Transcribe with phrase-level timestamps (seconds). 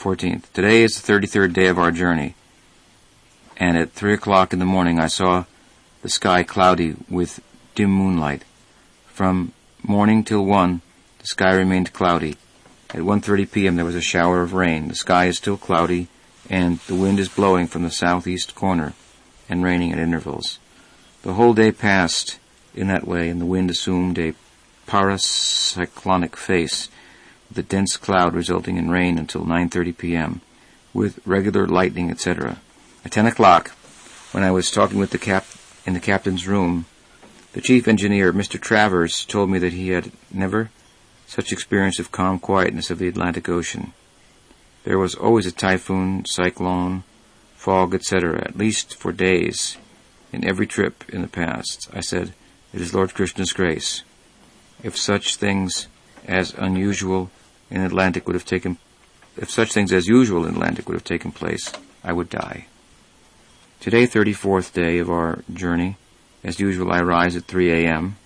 [0.00, 0.50] 14th.
[0.54, 2.34] Today is the 33rd day of our journey,
[3.58, 5.44] and at 3 o'clock in the morning I saw
[6.00, 7.40] the sky cloudy with
[7.74, 8.44] dim moonlight.
[9.08, 9.52] From
[9.82, 10.80] morning till 1,
[11.18, 12.38] the sky remained cloudy.
[12.90, 13.76] At 1.30 p.m.
[13.76, 14.88] there was a shower of rain.
[14.88, 16.08] The sky is still cloudy,
[16.48, 18.94] and the wind is blowing from the southeast corner
[19.50, 20.58] and raining at intervals.
[21.22, 22.38] The whole day passed
[22.74, 24.32] in that way, and the wind assumed a
[24.86, 26.88] paracyclonic face,
[27.58, 30.40] a dense cloud resulting in rain until 9.30 p.m.,
[30.92, 32.58] with regular lightning, etc.
[33.04, 33.70] At 10 o'clock,
[34.32, 35.46] when I was talking with the cap
[35.86, 36.86] in the captain's room,
[37.52, 38.60] the chief engineer, Mr.
[38.60, 40.70] Travers, told me that he had never
[41.26, 43.92] such experience of calm quietness of the Atlantic Ocean.
[44.84, 47.04] There was always a typhoon, cyclone,
[47.54, 49.76] fog, etc., at least for days,
[50.32, 51.88] in every trip in the past.
[51.92, 52.32] I said,
[52.72, 54.02] It is Lord Krishna's grace.
[54.82, 55.88] If such things
[56.26, 57.30] as unusual
[57.70, 58.78] in Atlantic would have taken
[59.36, 62.66] if such things as usual in Atlantic would have taken place, I would die.
[63.80, 65.96] Today, 34th day of our journey.
[66.42, 68.16] As usual, I rise at 3 a.m.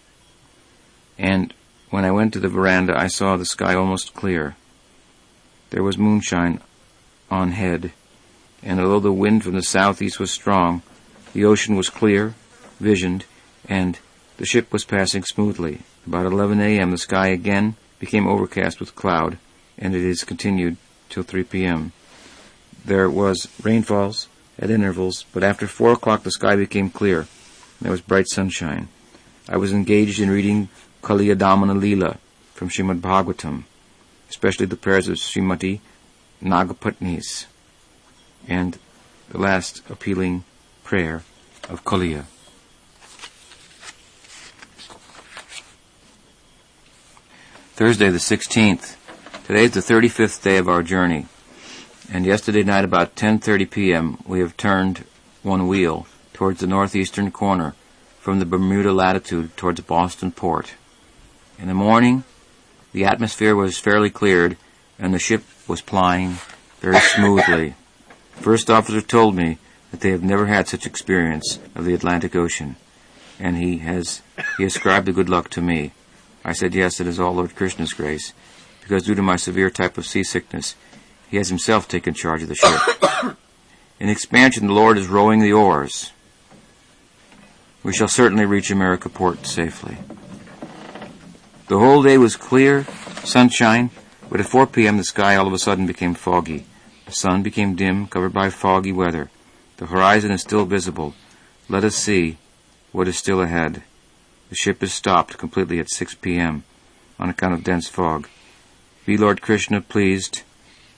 [1.18, 1.52] And
[1.90, 4.56] when I went to the veranda, I saw the sky almost clear.
[5.70, 6.60] There was moonshine
[7.30, 7.92] on head,
[8.62, 10.82] and although the wind from the southeast was strong,
[11.32, 12.34] the ocean was clear,
[12.80, 13.24] visioned,
[13.68, 13.98] and
[14.36, 15.80] the ship was passing smoothly.
[16.06, 19.38] About 11 a.m., the sky again became overcast with cloud,
[19.78, 20.76] and it is continued
[21.08, 21.92] till 3 p.m.
[22.84, 24.28] There was rainfalls
[24.58, 27.28] at intervals, but after 4 o'clock the sky became clear, and
[27.80, 28.88] there was bright sunshine.
[29.48, 30.68] I was engaged in reading
[31.02, 32.18] Kaliyadamana Leela
[32.54, 33.64] from Srimad Bhagavatam,
[34.30, 35.80] especially the prayers of Srimati
[36.42, 37.46] Nagapatnis,
[38.48, 38.78] and
[39.30, 40.44] the last appealing
[40.82, 41.22] prayer
[41.68, 42.24] of Kaliya.
[47.76, 48.94] Thursday the 16th.
[49.48, 51.26] Today is the 35th day of our journey.
[52.08, 54.18] And yesterday night about 10:30 p.m.
[54.24, 55.04] we have turned
[55.42, 57.74] one wheel towards the northeastern corner
[58.20, 60.74] from the Bermuda latitude towards Boston port.
[61.58, 62.22] In the morning,
[62.92, 64.56] the atmosphere was fairly cleared
[64.96, 66.36] and the ship was plying
[66.78, 67.74] very smoothly.
[68.34, 69.58] First officer told me
[69.90, 72.76] that they have never had such experience of the Atlantic Ocean,
[73.40, 74.22] and he has
[74.58, 75.90] he ascribed the good luck to me.
[76.44, 78.32] I said yes, it is all Lord Krishna's grace,
[78.82, 80.76] because due to my severe type of seasickness,
[81.30, 83.36] he has himself taken charge of the ship.
[84.00, 86.12] In expansion, the Lord is rowing the oars.
[87.82, 89.96] We shall certainly reach America port safely.
[91.68, 92.84] The whole day was clear,
[93.24, 93.90] sunshine,
[94.30, 94.96] but at 4 p.m.
[94.96, 96.66] the sky all of a sudden became foggy.
[97.06, 99.30] The sun became dim, covered by foggy weather.
[99.78, 101.14] The horizon is still visible.
[101.68, 102.36] Let us see
[102.92, 103.82] what is still ahead.
[104.50, 106.64] The ship is stopped completely at 6 p.m.
[107.18, 108.28] on account of dense fog.
[109.06, 110.42] Be Lord Krishna pleased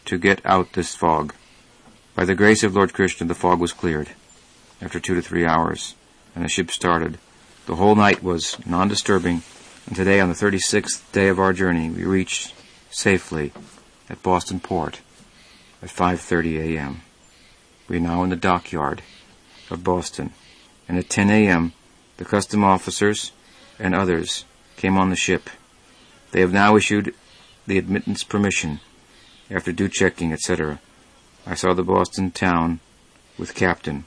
[0.04, 1.34] to get out this fog.
[2.14, 4.10] By the grace of Lord Krishna, the fog was cleared
[4.80, 5.94] after two to three hours,
[6.34, 7.18] and the ship started.
[7.66, 9.42] The whole night was non-disturbing,
[9.86, 12.54] and today, on the 36th day of our journey, we reached
[12.90, 13.52] safely
[14.08, 15.00] at Boston Port
[15.82, 17.02] at 5.30 a.m.
[17.88, 19.02] We are now in the dockyard
[19.70, 20.32] of Boston,
[20.88, 21.72] and at 10 a.m.,
[22.16, 23.32] the custom officers
[23.78, 24.44] and others
[24.76, 25.50] came on the ship.
[26.32, 27.14] They have now issued
[27.66, 28.80] the admittance permission
[29.50, 30.80] after due checking, etc.
[31.46, 32.80] I saw the Boston town
[33.38, 34.04] with captain.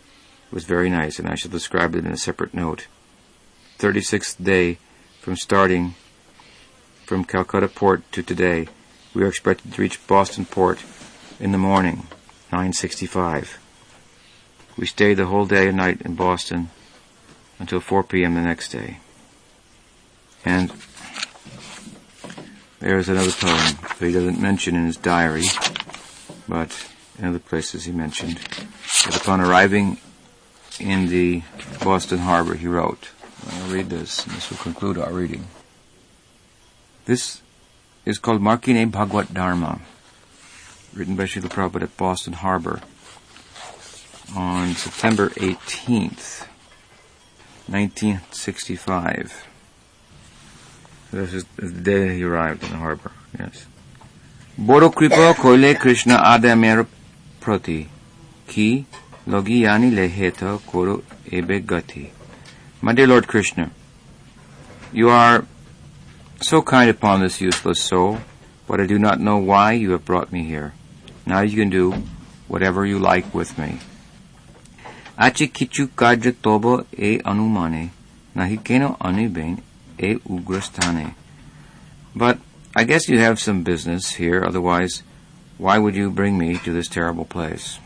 [0.52, 2.88] It was very nice, and I shall describe it in a separate note.
[3.78, 4.78] 36th day
[5.22, 5.96] from starting
[7.06, 8.68] from Calcutta port to today.
[9.14, 10.84] We are expected to reach Boston port
[11.40, 12.08] in the morning,
[12.52, 13.58] 9.65.
[14.78, 16.70] We stayed the whole day and night in Boston
[17.60, 18.36] until 4 p.m.
[18.36, 18.98] the next day.
[20.46, 20.72] And
[22.80, 25.46] there's another poem that he doesn't mention in his diary,
[26.48, 26.88] but
[27.18, 28.38] in other places he mentioned
[29.06, 29.98] that upon arriving
[30.80, 31.44] in the
[31.84, 33.10] Boston harbor he wrote.
[33.52, 35.46] I'll read this, and this will conclude our reading.
[37.06, 37.42] This
[38.06, 39.82] is called Markine Bhagwat Dharma,
[40.94, 42.82] written by Srila Prabhupada at Boston Harbor
[44.36, 46.48] on September 18th,
[47.70, 49.48] 1965.
[51.12, 53.68] This is the day he arrived in the harbor, yes.
[54.58, 56.88] Boro kripa koile Krishna adamer
[57.40, 57.90] proti,
[58.48, 58.86] ki
[59.28, 62.10] logi yani leheta koro ebe gati.
[62.82, 63.70] My dear Lord Krishna,
[64.92, 65.46] you are
[66.42, 68.20] so kind upon this useless soul,
[68.68, 70.74] but I do not know why you have brought me here.
[71.26, 71.94] Now you can do
[72.48, 73.80] whatever you like with me.
[75.20, 77.90] Achi kichu kaja tobo e anumane,
[78.36, 79.62] nahi keno aniben
[79.98, 81.14] e ugrastane.
[82.16, 82.40] But
[82.76, 85.04] I guess you have some business here, otherwise
[85.60, 87.80] Why would you bring me to this terrible place?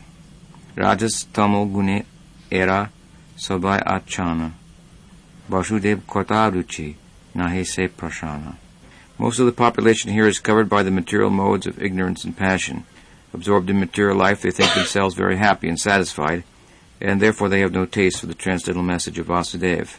[0.76, 1.64] Rajas tamo
[2.52, 2.92] era
[3.36, 4.52] sabai achana.
[5.50, 6.94] Vasudev kota ruchi
[7.34, 8.54] nahe se prashana.
[9.18, 12.84] Most of the population here is covered by the material modes of ignorance and passion.
[13.32, 16.44] Absorbed in material life, they think themselves very happy and satisfied,
[17.01, 19.97] and therefore they have no taste for the transcendental message of Vasudev.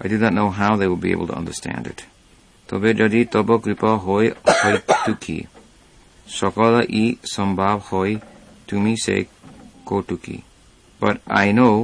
[0.00, 2.00] I do not know how they will be able to understand it.
[2.68, 4.28] তবে যদি তব কৃপা হয়
[4.60, 5.38] হইতুকি
[6.40, 6.72] সকল
[7.02, 7.04] ই
[7.36, 8.12] সম্ভব হয়
[8.68, 9.16] তুমি সে
[9.90, 10.36] কৌতুকি
[11.04, 11.74] But I know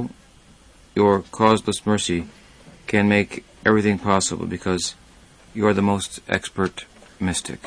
[0.99, 2.19] your causeless mercy
[2.91, 3.31] can make
[3.67, 4.83] everything possible because
[5.55, 6.75] you are the most expert
[7.27, 7.61] mystic.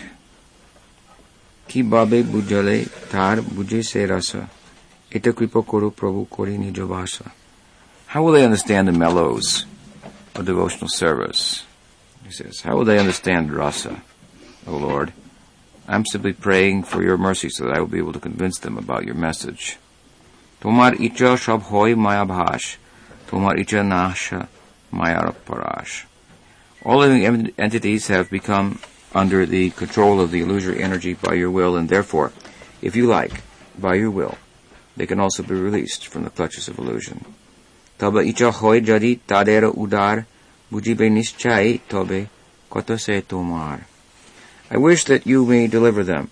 [1.69, 2.77] কি বাবে বুঝলে
[3.13, 4.03] তার বুঝে সে
[8.08, 9.66] How will they understand the mellows
[10.36, 11.64] of devotional service?
[12.26, 14.02] He says, how will they understand rasa,
[14.68, 15.14] O Lord?
[15.88, 18.78] I'm simply praying for your mercy so that I will be able to convince them
[18.78, 19.78] about your message.
[20.62, 22.78] Tomar icha shabhoi mayabhash,
[23.28, 24.50] tomar icha nasha
[24.92, 26.06] mayaraparash.
[26.84, 28.80] All living entities have become
[29.14, 32.32] under the control of the illusory energy by your will, and therefore,
[32.82, 33.44] if you like,
[33.78, 34.38] by your will,
[34.96, 37.26] they can also be released from the clutches of illusion.
[38.00, 39.20] Icha hoy jadi
[39.74, 40.26] udar
[40.72, 42.28] bujibe nischai tobe
[42.70, 43.88] kotose tomar.
[44.70, 46.30] I wish that you may deliver them.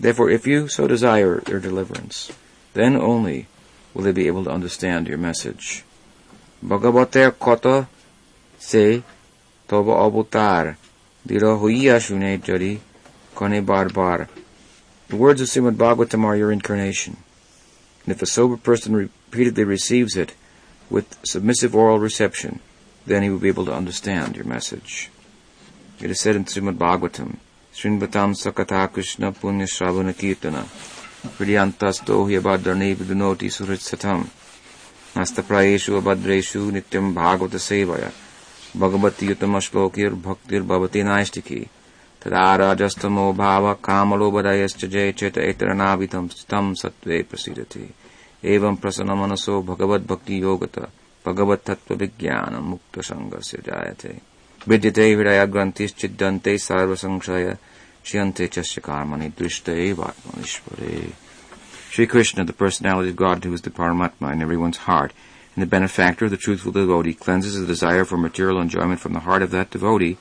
[0.00, 2.32] Therefore, if you so desire their deliverance,
[2.72, 3.46] then only
[3.92, 5.84] will they be able to understand your message.
[6.64, 7.34] Bhagavate
[8.58, 9.02] se
[9.68, 10.76] abutar
[12.00, 12.78] shune jadi
[13.34, 14.28] kone.
[15.08, 17.18] The words of Srimad Bhagavatam are your incarnation.
[18.04, 20.34] And if a sober person repeatedly receives it
[20.90, 22.60] with submissive oral reception,
[23.06, 25.10] then he will be able to understand your message.
[26.00, 27.36] It is said in Srimad Bhagavatam,
[27.72, 30.64] Srinvatam Sakata Krishna Punya Shravana Kirtana,
[31.38, 34.28] Hridyantasto Hyabhadrani Vidunoti Surit Satam,
[35.14, 38.12] Nastaprayeshu Abhadreshu Nityam Bhagavata Sevaya,
[38.76, 41.68] Bhagavati Utama Shlokir Bhaktir Bhavati Naistiki,
[42.23, 47.89] Tadarajastamo Bhava Kamalobadayascha Jay Cheta Etaranavitam Stam Satve Prasidati,
[48.43, 50.89] Evam Prasanamanaso Bhagavad Bhakti Yogata,
[51.23, 54.21] Bhagavad Tattva Vijnana Mukta Sangasya Jayate.
[54.67, 57.57] विद्यते हृदयाग्रन्थिश्चिद्यन्ते सर्वसंशय
[58.03, 61.11] Shiyante chasya karmani drishta evatmanishvare.
[61.91, 65.11] Sri Krishna, the personality of God who is the Paramatma in everyone's heart,
[65.55, 69.41] and the benefactor, the truthful devotee, cleanses the desire for material enjoyment from the heart
[69.41, 70.17] of that devotee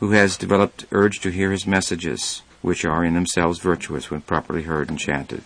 [0.00, 4.62] who has developed urge to hear his messages, which are in themselves virtuous when properly
[4.62, 5.42] heard and chanted.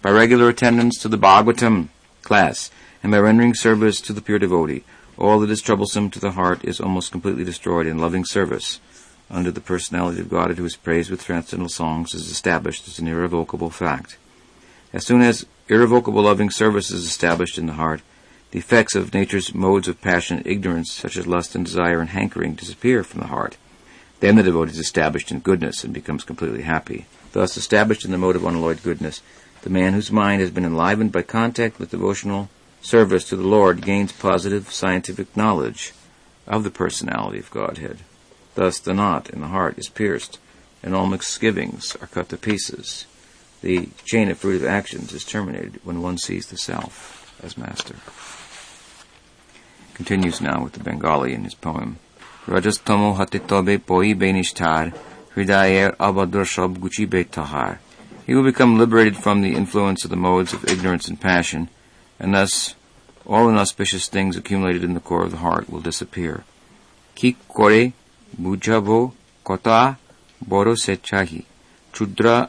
[0.00, 1.88] By regular attendance to the Bhagavatam
[2.22, 2.70] class,
[3.02, 4.84] and by rendering service to the pure devotee,
[5.16, 8.78] all that is troublesome to the heart is almost completely destroyed in loving service
[9.30, 13.08] under the personality of God who is praised with transcendental songs is established as an
[13.08, 14.16] irrevocable fact.
[14.92, 18.00] As soon as irrevocable loving service is established in the heart,
[18.50, 22.10] the effects of nature's modes of passion and ignorance, such as lust and desire and
[22.10, 23.56] hankering, disappear from the heart.
[24.20, 27.06] Then the devotee is established in goodness and becomes completely happy.
[27.32, 29.22] Thus, established in the mode of unalloyed goodness,
[29.62, 32.48] the man whose mind has been enlivened by contact with devotional
[32.80, 35.92] service to the Lord gains positive scientific knowledge
[36.46, 37.98] of the personality of Godhead.
[38.54, 40.38] Thus the knot in the heart is pierced,
[40.82, 43.06] and all misgivings are cut to pieces.
[43.62, 47.96] The chain of fruitive actions is terminated when one sees the self as master.
[49.94, 51.98] Continues now with the Bengali in his poem.
[52.48, 54.94] Rajastamo hate tobe poi benishtar,
[55.34, 57.76] hridayer abadr shab guchi betahar.
[58.26, 61.68] He will become liberated from the influence of the modes of ignorance and passion,
[62.18, 62.74] and thus
[63.26, 66.44] all inauspicious things accumulated in the core of the heart will disappear.
[67.48, 67.92] Kore
[68.40, 69.12] bujabo
[69.44, 69.98] kota
[70.40, 71.44] boro sechahi
[71.92, 72.48] chudra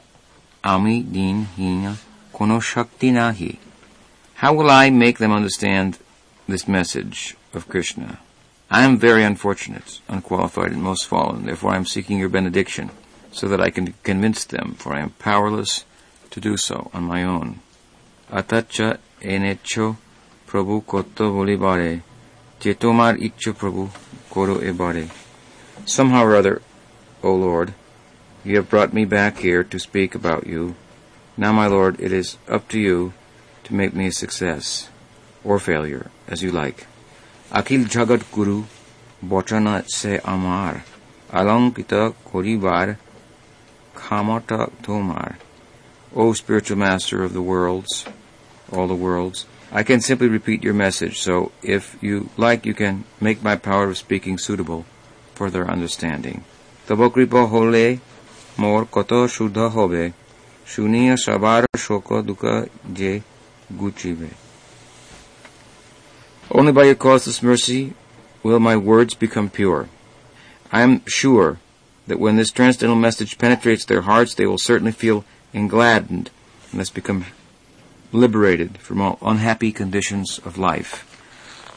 [0.64, 1.98] ami din hina
[2.34, 3.58] kono shakti nahi.
[4.36, 5.98] How will I make them understand
[6.48, 8.20] this message of Krishna?
[8.72, 11.46] I am very unfortunate, unqualified, and most fallen.
[11.46, 12.92] Therefore, I am seeking your benediction,
[13.32, 15.86] so that I can convince them, for I am powerless
[16.30, 17.62] to do so on my own.
[18.32, 19.98] Atacha enecho
[20.48, 22.04] prabhu koto bolibare,
[22.60, 23.90] je tomar icho prabhu
[24.30, 25.10] koro ebare.
[25.86, 26.62] Somehow or other,
[27.24, 27.74] O Lord,
[28.44, 30.76] you have brought me back here to speak about you.
[31.36, 33.14] Now, my Lord, it is up to you
[33.64, 34.90] to make me a success
[35.44, 36.86] or failure, as you like.
[37.52, 38.64] Akil Jagat Guru
[39.26, 40.84] Bachana se Amar
[41.32, 42.98] Alankita Koribar
[43.96, 45.38] Kamata Tomar.
[46.16, 48.06] O spiritual master of the worlds,
[48.72, 53.06] all the worlds, I can simply repeat your message, so if you like, you can
[53.20, 54.86] make my power of speaking suitable
[55.36, 56.38] for their understanding.
[56.88, 57.84] তব কৃপা হলে
[58.64, 58.82] মোর
[59.36, 60.04] শুদ্ধ হবে
[60.72, 63.12] Shunia Sabar Shoko Duka Je
[63.80, 64.30] Guchive.
[66.52, 67.94] Only by your causeless mercy
[68.42, 69.88] will my words become pure.
[70.72, 71.60] I am sure
[72.08, 76.32] that when this transcendental message penetrates their hearts, they will certainly feel engladdened
[76.72, 77.26] and thus become
[78.12, 81.06] liberated from all unhappy conditions of life.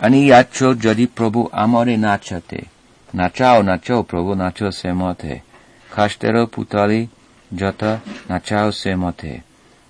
[0.00, 2.68] Ani yacho jadi prabhu amore nachate.
[3.14, 5.42] Nachao nacho prabhu nacho semote.
[5.90, 7.08] Kashtero putali
[7.54, 9.42] jata nachao semote.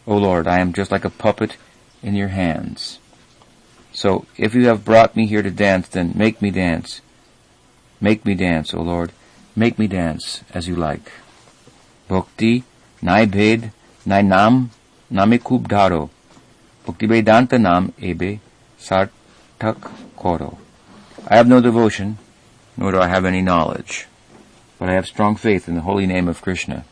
[0.07, 1.57] O Lord, I am just like a puppet
[2.03, 2.99] in your hands.
[3.95, 7.03] So, if you have brought me here to dance, then make me dance.
[8.01, 9.13] Make me dance, O Lord.
[9.55, 11.13] Make me dance as you like.
[12.09, 12.65] Bhakti,
[13.03, 13.71] nai bhed,
[14.07, 16.11] nai dharo.
[16.87, 18.41] Bhakti Vedanta nam ebe
[18.81, 20.59] sartak koro.
[21.29, 22.19] I have no devotion,
[22.77, 24.07] nor do I have any knowledge,
[24.79, 26.85] but I have strong faith in the holy name of Krishna.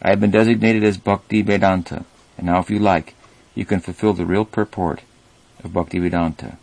[0.00, 2.04] I have been designated as Bhakti Vedanta,
[2.36, 3.14] and now if you like,
[3.54, 5.02] you can fulfill the real purport
[5.64, 6.58] of Bhakti Vedanta.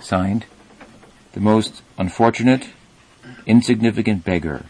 [0.00, 0.46] Signed,
[1.32, 2.68] the most unfortunate,
[3.46, 4.66] insignificant beggar,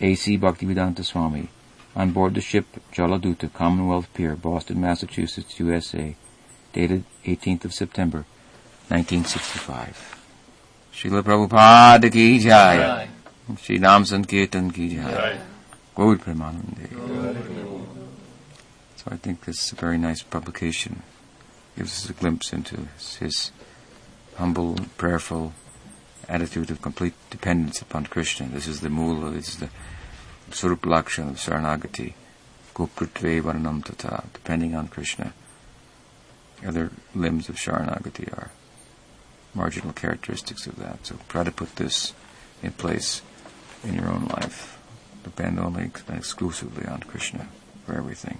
[0.00, 0.38] A.C.
[0.38, 1.48] Bhaktivedanta Swami,
[1.94, 6.14] on board the ship Jaladuta, Commonwealth Pier, Boston, Massachusetts, USA,
[6.72, 8.24] dated 18th of September,
[8.88, 10.18] 1965.
[10.92, 13.08] Srila Prabhupada ki jai.
[13.60, 15.38] Shri Nam Sankirtan ki jai.
[15.94, 16.88] Gaur Premanande.
[18.96, 21.02] So I think this is a very nice publication.
[21.78, 22.88] Gives us a glimpse into
[23.20, 23.52] his,
[24.34, 25.52] humble, prayerful
[26.28, 28.48] attitude of complete dependence upon Krishna.
[28.48, 29.70] This is the mula, this is the
[30.50, 32.14] Surup of Saranagati.
[32.74, 35.32] Gopritve Varanam Tata, depending on Krishna.
[36.66, 38.50] Other limbs of Sharanagati are
[39.54, 41.06] marginal characteristics of that.
[41.06, 42.12] So try to put this
[42.60, 43.22] in place
[43.84, 44.80] in your own life.
[45.22, 47.46] Depend only exclusively on Krishna
[47.86, 48.38] for everything.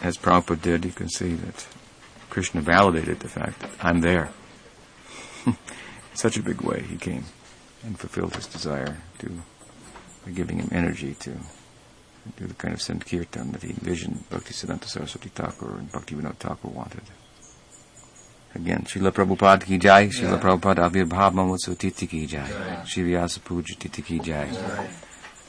[0.00, 1.66] As Prabhupada did, you can see that
[2.32, 4.30] Krishna validated the fact that I'm there.
[5.46, 5.54] in
[6.14, 7.26] such a big way he came
[7.82, 9.42] and fulfilled his desire to
[10.24, 11.32] by giving him energy to
[12.38, 16.36] do the kind of sankirtan that he envisioned Bhakti Siddhanta Saraswati Thakur and Bhakti Vinod
[16.36, 17.02] Thakur wanted.
[18.54, 23.74] Again, Srila Prabhupada ki jai, Srila Prabhupada Avirbhav Mahotsav Titi ki jai, Shri Vyasa Puja
[23.74, 24.48] Titi ki jai.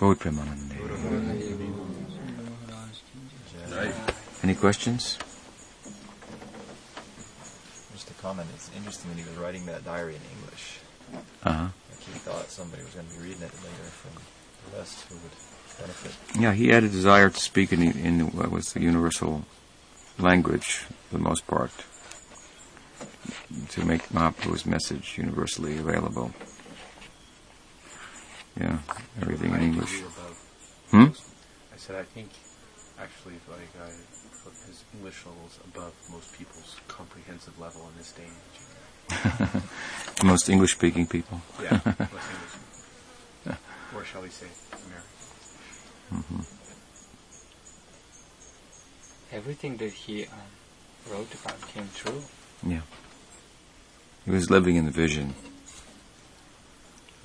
[0.02, 0.76] Gaur Premanande.
[4.44, 5.18] Any questions?
[8.24, 8.48] Comment.
[8.56, 10.80] It's interesting that he was writing that diary in English.
[11.44, 11.68] Uh-huh.
[11.92, 14.14] Like he thought somebody was going to be reading it later from
[14.64, 15.36] the West who would
[15.78, 16.42] benefit.
[16.42, 19.44] Yeah, he had a desire to speak in, in what was the universal
[20.18, 21.72] language for the most part,
[23.70, 26.32] to make Mahaprabhu's message universally available.
[28.60, 28.80] Yeah,
[29.22, 30.02] everything in English.
[30.92, 31.08] Hmm?
[31.74, 32.30] I said I think
[33.00, 33.90] actually like I
[34.44, 39.64] put his English levels above most people's comprehensive level in this day and age.
[40.24, 41.42] Most English-speaking people.
[41.62, 43.60] Yeah, most English.
[43.96, 46.46] Or shall we say American.
[49.32, 50.32] Everything that he um,
[51.12, 52.24] wrote about came true.
[52.66, 52.82] Yeah.
[54.26, 55.34] He was living in the vision,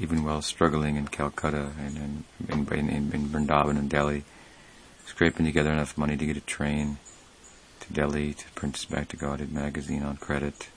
[0.01, 4.25] even while struggling in Calcutta and in, in, in, in Vrindavan and Delhi,
[5.09, 6.99] scraping together enough money to get a train
[7.81, 10.69] to Delhi to print his Back to Godhead magazine on credit.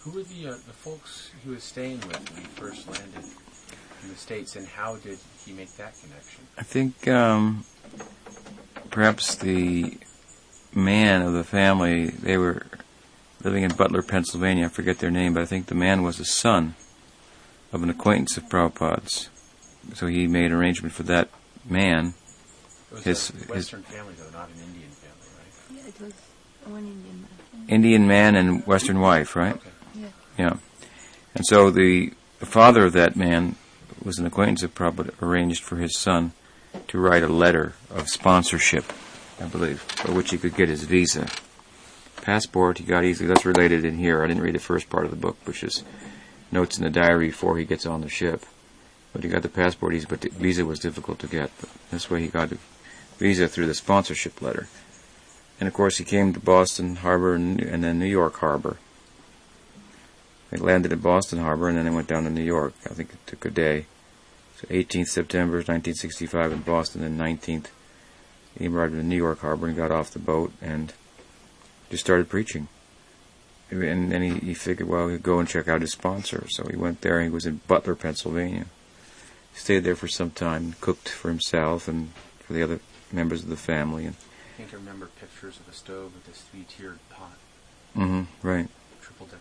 [0.00, 3.24] Who were the uh, the folks he was staying with when he first landed
[4.02, 6.44] in the states, and how did he make that connection?
[6.56, 7.64] I think um,
[8.90, 9.98] perhaps the
[10.74, 12.66] man of the family, they were
[13.42, 14.66] living in Butler, Pennsylvania.
[14.66, 16.74] I forget their name, but I think the man was a son
[17.72, 19.28] of an acquaintance of Prabhupada's.
[19.94, 21.28] So he made an arrangement for that
[21.68, 22.14] man.
[22.90, 25.82] It was His- a his- Western family, though, not an Indian family, right?
[25.84, 26.12] Yeah, it was
[26.64, 27.66] one Indian man.
[27.68, 29.54] Indian man and Western wife, right?
[29.54, 29.68] Okay.
[29.94, 30.08] Yeah.
[30.38, 30.52] Yeah.
[31.34, 33.54] And so the, the father of that man
[34.02, 36.32] was an acquaintance of Prabhupada, arranged for his son
[36.88, 38.92] to write a letter of sponsorship,
[39.40, 41.26] I believe, by which he could get his visa.
[42.22, 43.28] Passport he got easily.
[43.28, 44.22] That's related in here.
[44.22, 45.82] I didn't read the first part of the book, which is
[46.52, 48.44] notes in the diary before he gets on the ship.
[49.12, 51.50] But he got the passport easy, but the visa was difficult to get.
[51.60, 52.58] But this way he got the
[53.18, 54.68] visa through the sponsorship letter.
[55.58, 58.78] And of course he came to Boston Harbor and, and then New York Harbor.
[60.50, 62.74] They landed at Boston Harbor and then they went down to New York.
[62.86, 63.86] I think it took a day.
[64.56, 67.66] So 18th September 1965 in Boston, and 19th
[68.58, 70.92] he arrived in New York Harbor and got off the boat and
[71.88, 72.68] just started preaching.
[73.70, 76.46] And then he, he figured, well, he'd go and check out his sponsor.
[76.48, 77.22] So he went there.
[77.22, 78.66] He was in Butler, Pennsylvania.
[79.60, 82.80] Stayed there for some time, cooked for himself and for the other
[83.12, 84.06] members of the family.
[84.06, 87.34] And I think I remember pictures of a stove with this three-tiered pot,
[87.94, 88.46] Mm-hmm.
[88.46, 88.68] right,
[89.02, 89.38] triple decker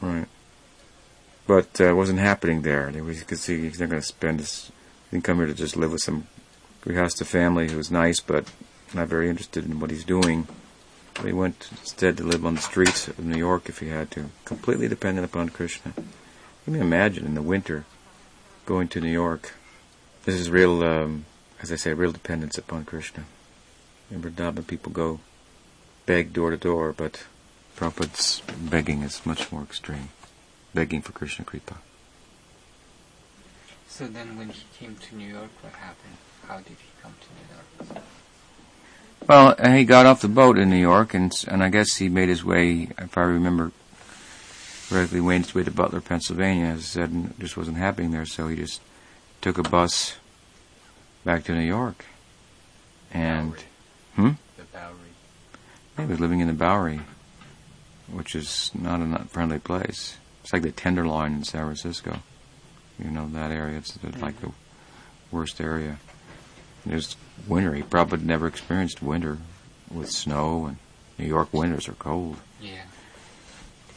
[0.00, 0.08] pot.
[0.08, 0.28] right.
[1.48, 2.90] But uh, it wasn't happening there.
[3.02, 4.70] Was, you could see he's not going to spend his.
[5.10, 6.28] He didn't come here to just live with some
[6.84, 8.50] Grihasta family who was nice, but
[8.94, 10.46] not very interested in what he's doing.
[11.16, 14.10] So he went instead to live on the streets of New York if he had
[14.12, 15.94] to, completely dependent upon Krishna.
[15.96, 17.84] You can imagine in the winter
[18.68, 19.54] going to New York.
[20.26, 21.24] This is real, um,
[21.62, 23.24] as I say, real dependence upon Krishna.
[24.10, 25.20] In Vrindavan, people go
[26.04, 27.24] beg door to door, but
[27.76, 30.10] Prabhupada's begging is much more extreme.
[30.74, 31.76] Begging for Krishna Kripa.
[33.88, 36.18] So then when he came to New York, what happened?
[36.46, 37.46] How did he come to New
[37.94, 38.04] York?
[39.26, 42.28] Well, he got off the boat in New York, and and I guess he made
[42.28, 43.72] his way, if I remember
[44.90, 45.08] made
[45.44, 46.66] his way to Butler, Pennsylvania.
[46.66, 48.80] As I said, and it just wasn't happening there, so he just
[49.40, 50.16] took a bus
[51.24, 52.04] back to New York.
[53.12, 53.62] And Bowery.
[54.16, 54.94] hmm, The Bowery.
[55.98, 57.00] he was living in the Bowery,
[58.10, 60.16] which is not a not friendly place.
[60.42, 62.18] It's like the Tenderloin in San Francisco.
[62.98, 63.78] You know that area.
[63.78, 64.50] It's the- like the
[65.30, 65.98] worst area.
[66.88, 67.16] It was
[67.46, 67.74] winter.
[67.74, 69.38] He probably never experienced winter
[69.90, 70.76] with snow, and
[71.18, 72.38] New York winters are cold.
[72.60, 72.82] Yeah.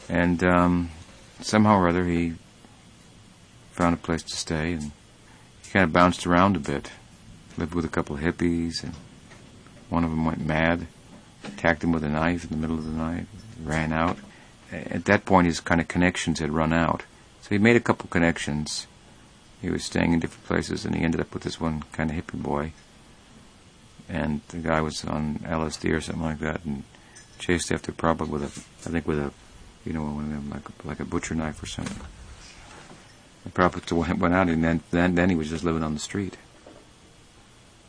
[0.08, 0.90] And um,
[1.40, 2.34] somehow or other, he
[3.72, 4.92] found a place to stay, and
[5.62, 6.90] he kind of bounced around a bit.
[7.56, 8.94] Lived with a couple of hippies, and
[9.90, 10.86] one of them went mad,
[11.44, 13.26] attacked him with a knife in the middle of the night,
[13.62, 14.16] ran out.
[14.70, 17.04] At that point, his kind of connections had run out,
[17.42, 18.86] so he made a couple connections.
[19.60, 22.16] He was staying in different places, and he ended up with this one kind of
[22.16, 22.72] hippie boy.
[24.08, 26.84] And the guy was on LSD or something like that, and
[27.38, 29.32] chased after Prabhupada with a, I think with a
[29.84, 32.00] you know, one of them like like a butcher knife or something.
[33.44, 36.00] The Prabhupada went, went out, and then, then then he was just living on the
[36.00, 36.36] street,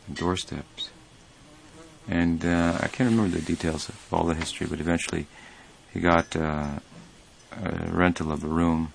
[0.08, 0.90] on doorsteps.
[2.08, 5.26] And uh, I can't remember the details of all the history, but eventually
[5.92, 6.80] he got uh,
[7.52, 8.92] a rental of a room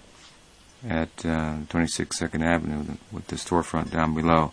[0.88, 4.52] at uh, 26 Second Avenue with the storefront down below,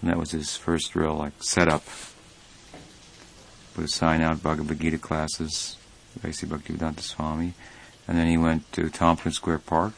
[0.00, 1.84] and that was his first real like setup.
[3.74, 5.76] Put a sign out, Bhagavad Gita classes,
[6.20, 7.54] Vaisi Bhaktivedanta Swami,
[8.06, 9.94] and then he went to Tompkins Square Park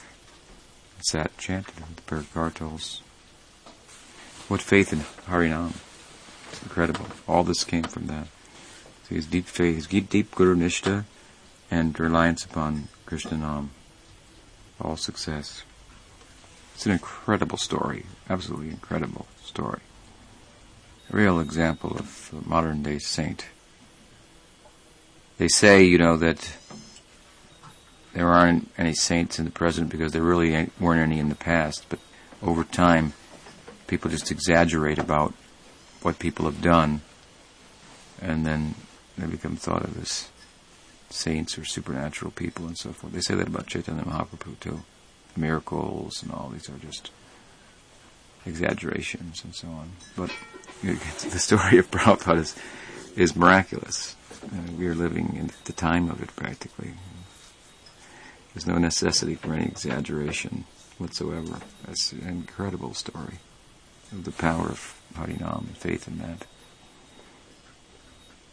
[0.97, 3.01] and sat chanted with the pair of kartals.
[4.49, 5.75] What faith in Harinam.
[6.51, 7.07] It's incredible.
[7.27, 8.27] All this came from that.
[9.09, 11.05] So his deep faith, his deep, deep Guru Nishta
[11.71, 13.71] and reliance upon Krishna Nam.
[14.81, 15.63] All success.
[16.75, 18.07] It's an incredible story.
[18.29, 19.81] Absolutely incredible story.
[21.11, 23.47] A real example of a modern day saint
[25.39, 26.57] they say, you know, that
[28.15, 31.85] there aren't any saints in the present because there really weren't any in the past.
[31.89, 31.99] But
[32.43, 33.13] over time,
[33.87, 35.35] people just exaggerate about
[36.03, 37.03] what people have done,
[38.23, 38.77] and then
[39.19, 40.29] they become thought of as
[41.11, 43.13] saints or supernatural people and so forth.
[43.13, 44.83] They say that about Chaitanya Mahaprabhu too.
[45.37, 47.11] Miracles and all these are just
[48.47, 49.93] exaggerations and so on.
[50.17, 50.31] But
[50.83, 52.57] the story of Prabhupada is,
[53.17, 54.15] is miraculous.
[54.45, 56.93] Uh, we are living in the time of it practically.
[58.55, 60.65] There's no necessity for any exaggeration
[60.99, 61.59] whatsoever.
[61.89, 63.39] It's an incredible story
[64.13, 66.47] of the power of Harinam and faith in that.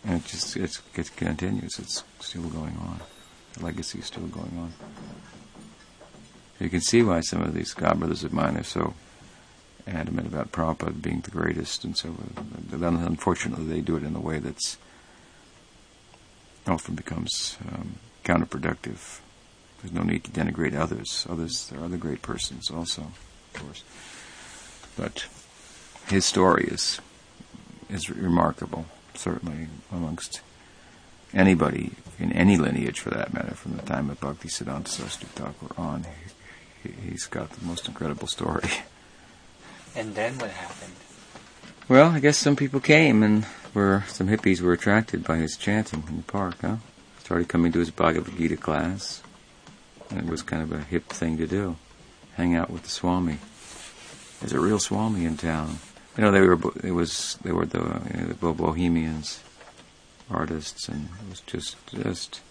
[0.04, 1.78] And it just it's, it continues.
[1.78, 3.02] It's still going on.
[3.54, 4.74] The legacy is still going on.
[6.60, 8.96] You can see why some of these God brothers of mine are so
[9.88, 12.16] adamant about Prabhupada being the greatest, and so
[12.72, 14.78] unfortunately they do it in a way that's
[16.68, 19.20] often becomes um, counterproductive.
[19.82, 21.26] There's no need to denigrate others.
[21.30, 23.84] Others, there are other great persons also, of course.
[24.96, 25.26] But
[26.08, 27.00] his story is
[27.90, 30.42] is remarkable, certainly amongst
[31.34, 35.74] anybody in any lineage, for that matter, from the time of Bhakti Siddhanta Saraswati Thakur
[35.78, 36.06] on.
[36.84, 38.70] He, he's got the most incredible story.
[39.96, 40.94] And then what happened?
[41.90, 46.04] Well, I guess some people came and were some hippies were attracted by his chanting
[46.08, 46.78] in the park, huh?
[47.20, 49.22] Started coming to his Bhagavad Gita class.
[50.16, 51.78] It was kind of a hip thing to do.
[52.36, 53.38] Hang out with the Swami.
[54.40, 55.80] There's a real Swami in town.
[56.18, 57.80] You know, they were it was they were the,
[58.14, 59.42] you know, the bohemians,
[60.30, 62.42] artists, and it was just just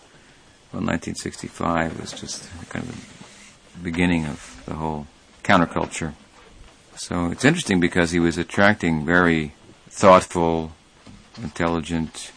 [0.73, 5.07] well, 1965 was just kind of the beginning of the whole
[5.43, 6.15] counterculture.
[6.97, 9.55] So it's interesting because he was attracting very
[9.89, 10.73] thoughtful,
[11.43, 12.33] intelligent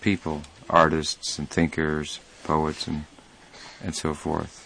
[0.00, 3.06] people, artists and thinkers, poets and
[3.82, 4.60] and so forth.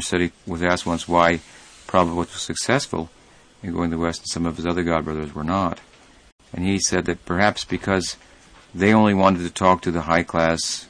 [0.00, 1.40] Said he was asked once why
[1.86, 3.10] Prabhupada was successful.
[3.62, 5.80] and going to the West, and some of his other godbrothers were not.
[6.52, 8.16] And he said that perhaps because
[8.74, 10.86] they only wanted to talk to the high class,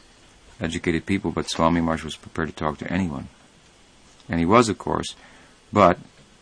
[0.61, 3.29] educated people, but Swami Maharaj was prepared to talk to anyone.
[4.29, 5.15] And he was, of course.
[5.73, 5.99] But,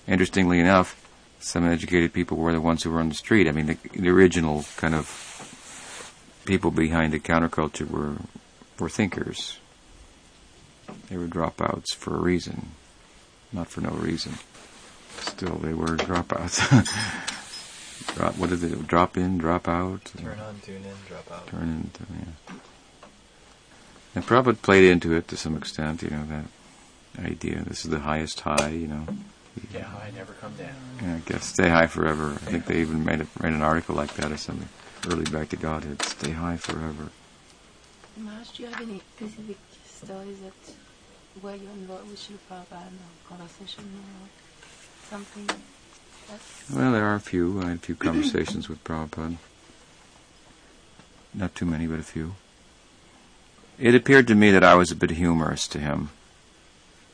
[0.06, 1.00] interestingly enough,
[1.40, 3.48] some educated people were the ones who were on the street.
[3.48, 8.16] I mean, the, the original kind of people behind the counterculture were,
[8.78, 9.58] were thinkers.
[11.08, 12.72] They were dropouts for a reason,
[13.52, 14.34] not for no reason.
[15.18, 16.58] Still, they were dropouts.
[18.14, 18.86] drop, what is it?
[18.86, 20.04] Drop in, drop out.
[20.16, 21.46] Turn on, tune in, drop out.
[21.46, 21.90] Turn in.
[22.10, 22.56] Yeah.
[24.14, 26.02] And Prabhupada played into it to some extent.
[26.02, 27.62] You know that idea.
[27.64, 28.70] This is the highest high.
[28.70, 29.06] You know.
[29.72, 30.74] Get high, never come down.
[31.00, 32.32] Yeah, I guess stay high forever.
[32.32, 34.68] I think they even made a, made an article like that or something.
[35.08, 36.02] Early back to Godhead.
[36.02, 37.10] Stay high forever.
[38.16, 40.74] Maharaj, do you have any specific stories that
[41.40, 44.28] where you're involved with Srila Prabhupada or conversation or
[45.08, 45.48] something?
[46.72, 47.60] Well, there are a few.
[47.60, 49.36] I had a few conversations with Prabhupada.
[51.34, 52.36] Not too many, but a few.
[53.78, 56.10] It appeared to me that I was a bit humorous to him.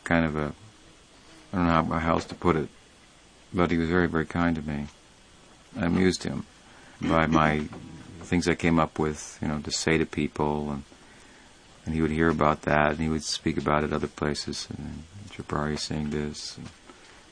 [0.04, 0.52] Kind of a,
[1.52, 2.68] I don't know how, how else to put it,
[3.54, 4.88] but he was very, very kind to me.
[5.78, 6.44] I amused him
[7.00, 7.68] by my
[8.22, 10.84] things I came up with, you know, to say to people, and
[11.90, 15.02] and he would hear about that, and he would speak about it other places, and
[15.32, 16.68] Jabari saying this, and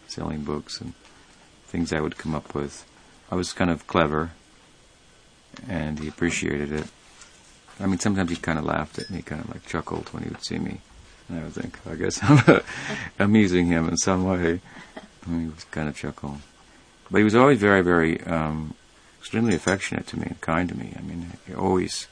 [0.09, 0.95] selling books, and
[1.69, 2.85] things I would come up with.
[3.31, 4.33] I was kind of clever,
[5.69, 6.87] and he appreciated it.
[7.79, 10.29] I mean, sometimes he kind of laughed at me, kind of like chuckled when he
[10.29, 10.81] would see me.
[11.29, 12.63] And I would think, I guess I'm
[13.21, 14.61] amusing him in some way.
[15.25, 16.39] And he was kind of chuckle.
[17.13, 18.75] But he was always very, very, um,
[19.21, 20.95] extremely affectionate to me and kind to me.
[20.99, 22.09] I mean, he always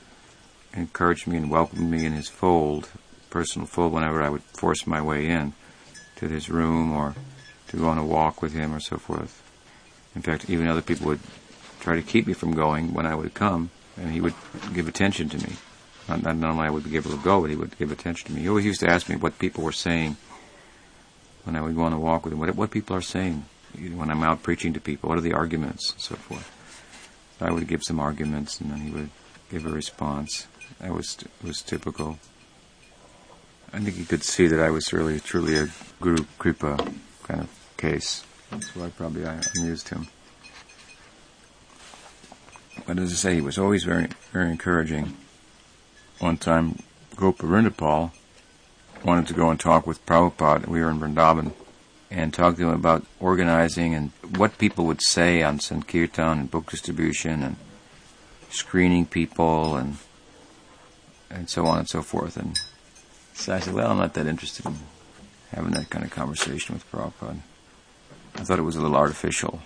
[0.76, 2.90] encouraged me and welcomed me in his fold,
[3.30, 5.54] personal fold, whenever I would force my way in
[6.16, 7.14] to his room or
[7.68, 9.42] to go on a walk with him or so forth.
[10.14, 11.20] In fact, even other people would
[11.80, 14.34] try to keep me from going when I would come, and he would
[14.74, 15.54] give attention to me.
[16.08, 18.32] Not, not only I would be able to go, but he would give attention to
[18.32, 18.42] me.
[18.42, 20.16] He always used to ask me what people were saying
[21.44, 22.38] when I would go on a walk with him.
[22.38, 25.08] What, what people are saying when I'm out preaching to people.
[25.08, 26.52] What are the arguments and so forth.
[27.40, 29.10] I would give some arguments, and then he would
[29.50, 30.46] give a response.
[30.80, 32.18] That was was typical.
[33.72, 35.68] I think he could see that I was really truly a
[36.00, 36.76] Guru Kripa
[37.24, 38.24] kind of case.
[38.50, 40.08] That's why probably I amused him.
[42.86, 45.16] But as I say, he was always very, very encouraging.
[46.20, 46.78] One time,
[47.16, 48.12] Gopavrindapal
[49.04, 50.68] wanted to go and talk with Prabhupada.
[50.68, 51.52] We were in Vrindavan
[52.10, 56.70] and talk to him about organizing and what people would say on Sankirtan and book
[56.70, 57.56] distribution and
[58.50, 59.96] screening people and
[61.30, 62.36] and so on and so forth.
[62.36, 62.58] And
[63.34, 64.76] so I said, well, I'm not that interested in
[65.52, 67.38] having that kind of conversation with Prabhupada.
[68.36, 69.60] I thought it was a little artificial.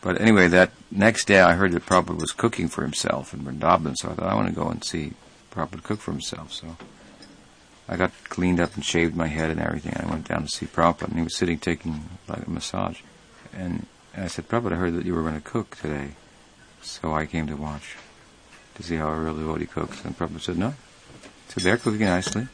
[0.00, 3.96] But anyway, that next day I heard that Prabhupada was cooking for himself in Vrindavan,
[3.96, 5.14] so I thought I want to go and see
[5.50, 6.52] Prabhupada cook for himself.
[6.52, 6.76] So
[7.88, 9.94] I got cleaned up and shaved my head and everything.
[9.96, 13.00] I went down to see Prabhupada, and he was sitting taking like a massage.
[13.52, 16.10] And I said, Prabhupada, I heard that you were going to cook today,
[16.80, 17.96] so I came to watch
[18.78, 20.04] to see how a real devotee cooks.
[20.04, 20.74] And Prabhupada said, no.
[21.48, 22.48] So they're cooking nicely.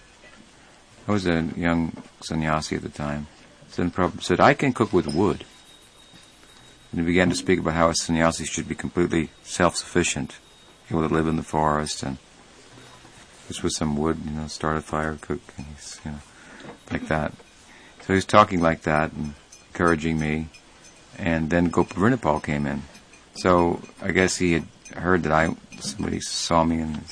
[1.06, 3.28] I was a young sannyasi at the time.
[3.68, 5.44] So then Prabhupada said, I can cook with wood.
[6.90, 10.36] And he began to speak about how a sannyasi should be completely self-sufficient,
[10.90, 12.18] able to live in the forest and
[13.48, 16.18] just with some wood, you know, start a fire, cook, and he's, you know,
[16.90, 17.34] like that.
[18.06, 19.34] So he's talking like that and
[19.68, 20.48] encouraging me.
[21.18, 22.82] And then Gopavrindapal came in.
[23.34, 24.64] So I guess he had
[25.00, 27.04] heard that I, somebody saw me and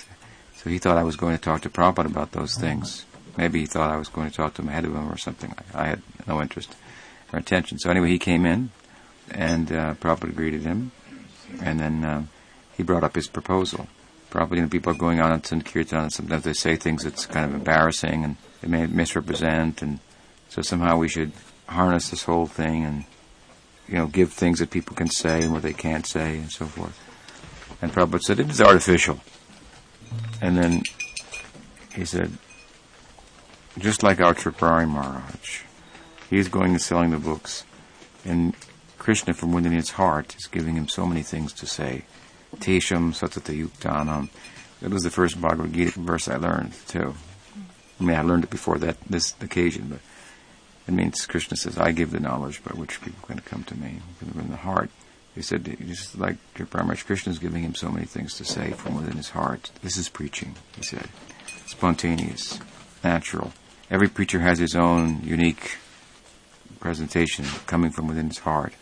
[0.63, 3.05] so he thought I was going to talk to Prabhupada about those things.
[3.37, 5.53] Maybe he thought I was going to talk to him ahead of him or something.
[5.75, 6.77] I had no interest
[7.33, 7.79] or intention.
[7.79, 8.71] So anyway, he came in
[9.31, 10.93] and uh, Prabhupada greeted him.
[11.61, 12.25] And then uh,
[12.77, 13.89] he brought up his proposal.
[14.31, 17.27] Probably you know, people are going on at Sankirtan and sometimes they say things that's
[17.27, 19.99] kind of embarrassing and they may misrepresent and
[20.49, 21.33] so somehow we should
[21.67, 23.05] harness this whole thing and
[23.89, 26.67] you know give things that people can say and what they can't say and so
[26.67, 27.12] forth.
[27.83, 29.21] And Prabhupada said it is artificial.
[30.41, 30.83] And then
[31.95, 32.33] he said,
[33.79, 35.63] just like our Tripurari Maharaj,
[36.31, 37.65] he's going and selling the books
[38.25, 38.55] and
[38.99, 42.05] Krishna from within his heart is giving him so many things to say.
[42.57, 44.29] Tesham Satata Yuktanam.
[44.81, 47.15] It was the first Bhagavad Gita verse I learned too.
[47.99, 50.01] I mean, I learned it before that this occasion, but
[50.87, 54.03] it means Krishna says, "I give the knowledge by which people can come to me
[54.21, 54.91] in the heart."
[55.35, 58.97] He said, just like Pramash Krishna is giving him so many things to say from
[58.97, 59.71] within his heart.
[59.83, 61.09] This is preaching, he said.
[61.67, 62.61] Spontaneous,
[63.03, 63.53] natural.
[63.91, 65.79] Every preacher has his own unique
[66.81, 68.75] presentation coming from within his heart.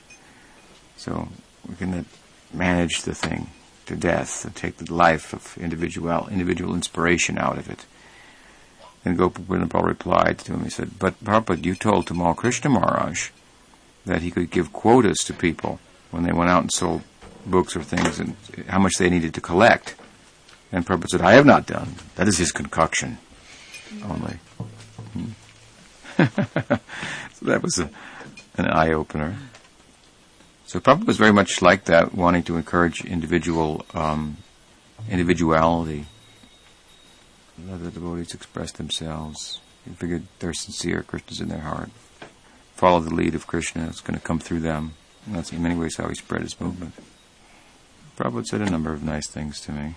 [0.96, 1.28] So
[1.68, 3.50] we're going to manage the thing
[3.86, 7.86] to death and take the life of individual individual inspiration out of it.
[9.04, 13.30] And Gopal replied to him, he said, But Prabhupada, you told Tamal Krishna Maharaj
[14.04, 17.02] that he could give quotas to people when they went out and sold
[17.46, 18.36] books or things and
[18.68, 19.94] how much they needed to collect.
[20.72, 21.94] And Prabhupada said, I have not done.
[22.16, 23.18] That is his concoction
[24.04, 24.38] only.
[25.12, 25.30] Hmm.
[27.34, 27.90] so that was a,
[28.56, 29.36] an eye opener.
[30.66, 34.36] So Prabhupada was very much like that, wanting to encourage individual um,
[35.08, 36.06] individuality.
[37.68, 39.60] Let the devotees express themselves.
[39.84, 41.90] He figured they're sincere, Krishna's in their heart.
[42.74, 44.94] Follow the lead of Krishna, it's going to come through them.
[45.26, 46.94] That's in many ways how he spread his movement.
[48.16, 49.94] Prabhupada said a number of nice things to me.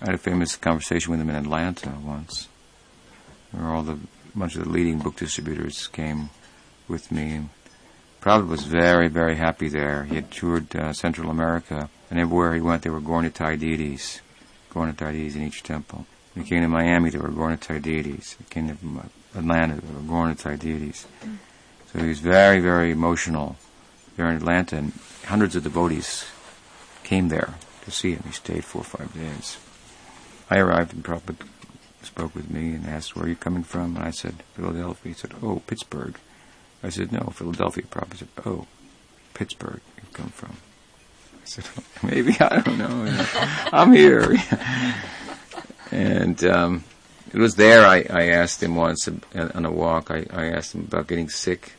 [0.00, 2.48] I had a famous conversation with him in Atlanta once,
[3.50, 3.98] where all the
[4.34, 6.30] bunch of the leading book distributors came
[6.86, 7.48] with me.
[8.20, 10.04] Prabhupada was very, very happy there.
[10.04, 14.20] He had toured uh, Central America, and everywhere he went, there were Gaura-Nitai deities,
[14.72, 16.06] Gaura-Nitai deities in each temple.
[16.34, 18.36] When he came to Miami, there were Gaura-Nitai deities.
[18.38, 18.76] He came to
[19.36, 21.06] Atlanta, there were Gaura-Nitai deities.
[21.92, 23.56] So he was very, very emotional
[24.18, 24.92] there in Atlanta, and
[25.24, 26.26] hundreds of devotees
[27.04, 27.54] came there
[27.84, 28.22] to see him.
[28.26, 29.56] He stayed four or five days.
[30.50, 31.46] I arrived, and Prabhupada
[32.02, 33.96] spoke with me and asked, where are you coming from?
[33.96, 35.12] And I said, Philadelphia.
[35.12, 36.18] He said, oh, Pittsburgh.
[36.82, 37.84] I said, no, Philadelphia.
[38.10, 38.66] He said, oh,
[39.34, 40.56] Pittsburgh you come from.
[41.40, 41.64] I said,
[42.02, 43.26] maybe, I don't know.
[43.72, 44.36] I'm here.
[45.92, 46.84] and um,
[47.32, 50.88] it was there I, I asked him once on a walk, I, I asked him
[50.88, 51.72] about getting sick.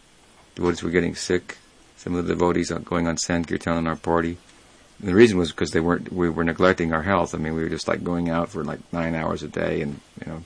[0.56, 1.58] The Devotees were getting sick.
[2.00, 4.38] Some of the devotees going on Sankirtan in our party.
[5.00, 7.36] And the reason was because they weren't, we were neglecting our health.
[7.36, 10.00] I mean, we were just like going out for like nine hours a day and,
[10.20, 10.44] you know,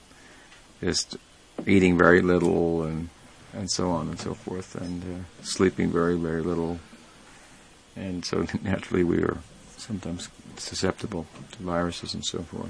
[0.80, 1.16] just
[1.64, 3.08] eating very little and
[3.52, 6.80] and so on and so forth, and uh, sleeping very, very little.
[7.94, 9.38] And so naturally we were
[9.76, 12.68] sometimes susceptible to viruses and so forth.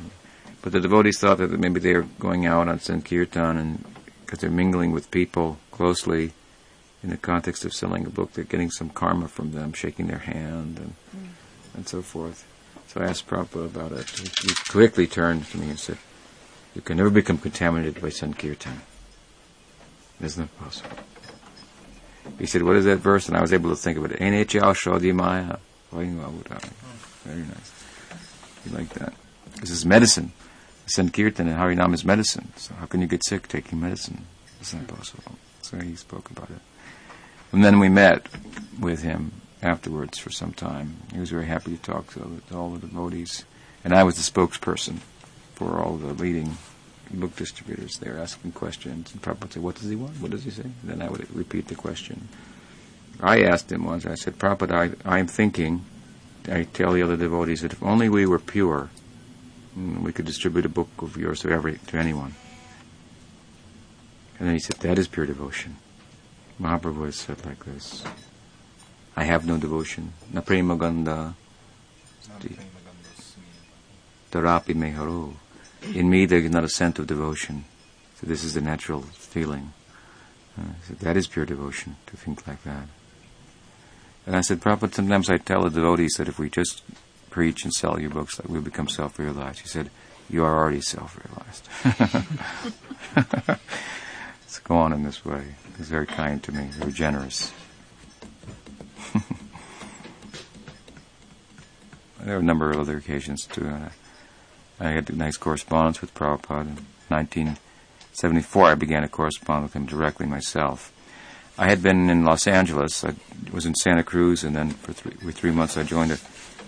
[0.61, 3.85] But the devotees thought that maybe they were going out on Sankirtan and
[4.21, 6.33] because they're mingling with people closely
[7.05, 10.19] in the context of selling a book, they're getting some karma from them, shaking their
[10.19, 11.29] hand and mm.
[11.75, 12.45] and so forth.
[12.89, 14.11] So I asked Prabhupada about it.
[14.11, 15.99] He, he quickly turned to me and said,
[16.75, 18.81] "You can never become contaminated by Sankirtan."
[20.21, 20.97] Isn't it possible?
[22.39, 23.29] He said, what is that verse?
[23.29, 24.19] And I was able to think of it.
[27.25, 27.73] Very nice.
[28.65, 29.13] You like that.
[29.61, 30.33] This is medicine.
[30.87, 32.53] Sankirtan and Harinam is medicine.
[32.57, 34.25] So how can you get sick taking medicine?
[34.61, 35.33] It's not possible.
[35.65, 36.61] So he spoke about it.
[37.51, 38.27] And then we met
[38.79, 40.97] with him afterwards for some time.
[41.13, 43.45] He was very happy to talk to, all the devotees.
[43.83, 44.99] And I was the spokesperson
[45.55, 46.59] for all the leading
[47.11, 50.21] book distributors there asking questions, and Prabhupada say, "What does he want?
[50.21, 52.29] What does he say?" And then I would repeat the question.
[53.21, 54.05] I asked him once.
[54.05, 55.85] I said, "Prabhupada, I, I'm thinking."
[56.47, 58.91] I tell the other devotees that if only we were pure,
[59.75, 62.35] we could distribute a book of yours to every to anyone.
[64.39, 65.77] And then he said, "That is pure devotion."
[66.61, 68.05] Mahaprabhu has said like this:
[69.17, 71.35] "I have no devotion, na prema ganda,
[74.31, 75.35] tarapi meharo."
[75.93, 77.65] in me there is not a scent of devotion.
[78.21, 79.73] So this is the natural feeling.
[80.59, 82.87] Uh, so that is pure devotion to think like that.
[84.27, 86.83] And I said, Prabhupada, sometimes I tell the devotees that if we just
[87.29, 89.61] preach and sell your books, that we'll become self-realized.
[89.61, 89.91] He said,
[90.31, 91.69] you are already self-realized.
[94.55, 95.57] Let's go on in this way.
[95.77, 97.53] He's very kind to me, very generous.
[102.21, 103.69] there were a number of other occasions too.
[104.79, 106.69] I had a nice correspondence with Prabhupada.
[106.69, 110.93] In 1974, I began to correspond with him directly myself.
[111.59, 113.05] I had been in Los Angeles.
[113.05, 113.15] I
[113.53, 116.21] was in Santa Cruz, and then for three, for three months I joined a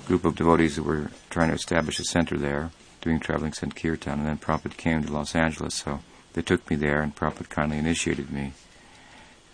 [0.08, 4.14] group of devotees who were trying to establish a center there, doing traveling Sankirtan.
[4.14, 6.00] And then Prabhupada came to Los Angeles, so
[6.36, 8.52] they took me there, and Prabhupada kindly initiated me.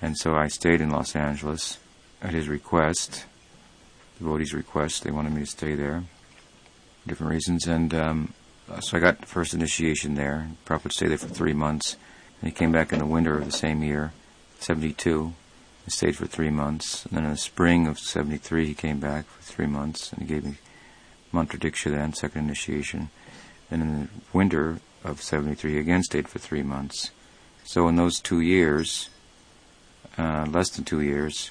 [0.03, 1.79] And so I stayed in Los Angeles
[2.21, 3.25] at his request,
[4.19, 5.05] devotees' request.
[5.05, 6.03] They wanted me to stay there,
[7.07, 7.69] different reasons.
[7.69, 8.35] And um,
[8.81, 10.49] so I got the first initiation there.
[10.67, 11.97] Prabhupada stayed there for three months.
[12.41, 14.13] And he came back in the winter of the same year,
[14.59, 15.33] 72.
[15.85, 17.07] He stayed for three months.
[17.07, 20.13] And then in the spring of 73, he came back for three months.
[20.13, 20.57] And he gave me
[21.31, 23.11] mantra diksha then, second initiation.
[23.71, 27.11] And in the winter of 73, he again stayed for three months.
[27.65, 29.09] So in those two years,
[30.19, 31.51] uh, less than two years,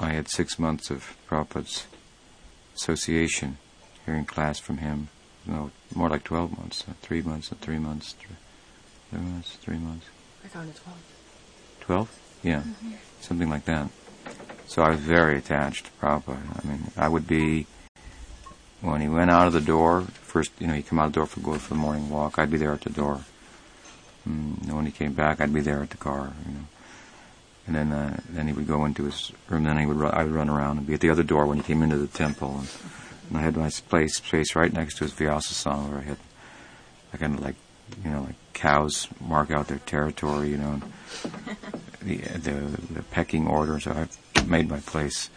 [0.00, 1.86] I had six months of Prabhupada's
[2.74, 3.58] association,
[4.04, 5.08] hearing class from him
[5.46, 8.36] no, more like 12 months, uh, three months, and three months, three,
[9.10, 10.06] three months, three months.
[10.44, 10.98] I counted 12.
[11.80, 12.18] 12?
[12.42, 12.92] Yeah, mm-hmm.
[13.20, 13.90] something like that.
[14.66, 16.64] So I was very attached to Prabhupada.
[16.64, 17.66] I mean, I would be,
[18.90, 21.20] when he went out of the door, first, you know, he'd come out of the
[21.20, 23.20] door for go for the morning walk, I'd be there at the door.
[24.28, 26.64] Mm, and when he came back, I'd be there at the car, you know.
[27.66, 29.64] And then, uh, then he would go into his room.
[29.64, 31.56] Then he would, run, I would run around and be at the other door when
[31.56, 32.58] he came into the temple.
[32.58, 32.68] And,
[33.30, 36.18] and I had my place, space right next to his Vyasasana where I had,
[37.14, 37.56] I kind of like,
[38.04, 40.82] you know, like cows mark out their territory, you know,
[42.02, 42.50] the, the
[42.92, 43.80] the pecking order.
[43.80, 45.30] So I made my place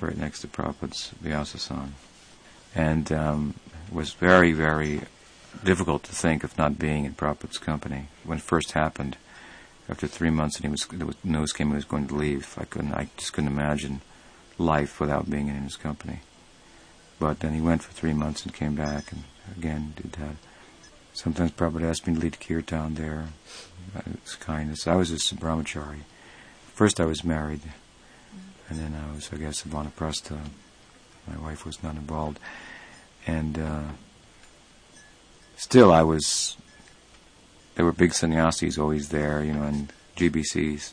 [0.00, 1.88] right next to Prabhupada's Vyasasana,
[2.74, 3.54] and um,
[3.88, 5.02] it was very, very
[5.62, 9.16] difficult to think of not being in Prabhupada's company when it first happened.
[9.86, 12.56] After three months, and he was the news came he was going to leave.
[12.58, 12.94] I couldn't.
[12.94, 14.00] I just couldn't imagine
[14.56, 16.20] life without being in his company.
[17.18, 20.36] But then he went for three months and came back, and again did that.
[21.12, 23.28] Sometimes Prabhupada asked me to lead kirtan there.
[24.06, 24.86] It's kindness.
[24.86, 26.00] I was a brahmachari.
[26.72, 27.60] First I was married,
[28.70, 30.38] and then I was, I guess, a vanaprastha.
[31.26, 32.38] My wife was not involved.
[33.26, 33.82] And uh,
[35.56, 36.56] still I was,
[37.74, 40.92] there were big sannyasis always there, you know, and GBCs.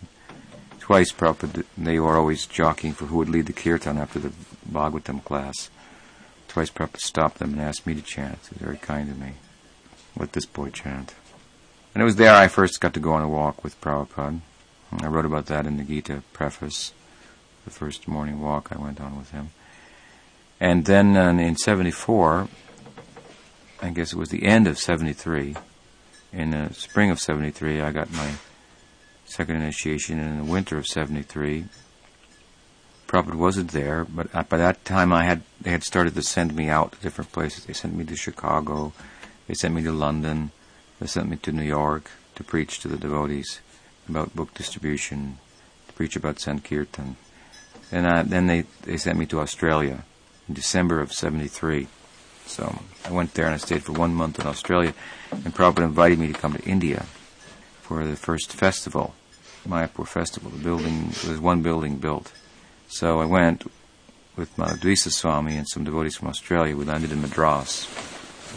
[0.79, 4.31] Twice Prabhupada, they were always jockeying for who would lead the kirtan after the
[4.69, 5.69] Bhagavatam class.
[6.47, 8.39] Twice Prabhupada stopped them and asked me to chant.
[8.49, 9.33] He was very kind to me.
[10.17, 11.13] Let this boy chant.
[11.93, 14.41] And it was there I first got to go on a walk with Prabhupada.
[14.99, 16.93] I wrote about that in the Gita preface,
[17.63, 19.51] the first morning walk I went on with him.
[20.61, 22.47] And then uh, in 74,
[23.81, 25.55] I guess it was the end of 73,
[26.31, 28.33] in the spring of 73, I got my
[29.25, 31.65] second initiation And in the winter of 73.
[33.07, 36.69] Prabhupada wasn't there, but by that time I had they had started to send me
[36.69, 37.65] out to different places.
[37.65, 38.93] They sent me to Chicago,
[39.47, 40.51] they sent me to London,
[40.99, 43.61] they sent me to New York to preach to the devotees
[44.07, 45.39] about book distribution,
[45.87, 47.17] to preach about Sankirtan.
[47.91, 50.05] And I, then they, they sent me to Australia
[50.47, 51.87] in December of 73.
[52.45, 54.93] So I went there and I stayed for one month in Australia.
[55.31, 57.05] And Prabhupada invited me to come to India
[57.81, 59.15] for the first festival,
[59.67, 60.51] Mayapur Festival.
[60.51, 62.31] The building, there was one building built.
[62.87, 63.69] So I went
[64.35, 66.75] with Madhudvisa Swami and some devotees from Australia.
[66.75, 67.87] We landed in Madras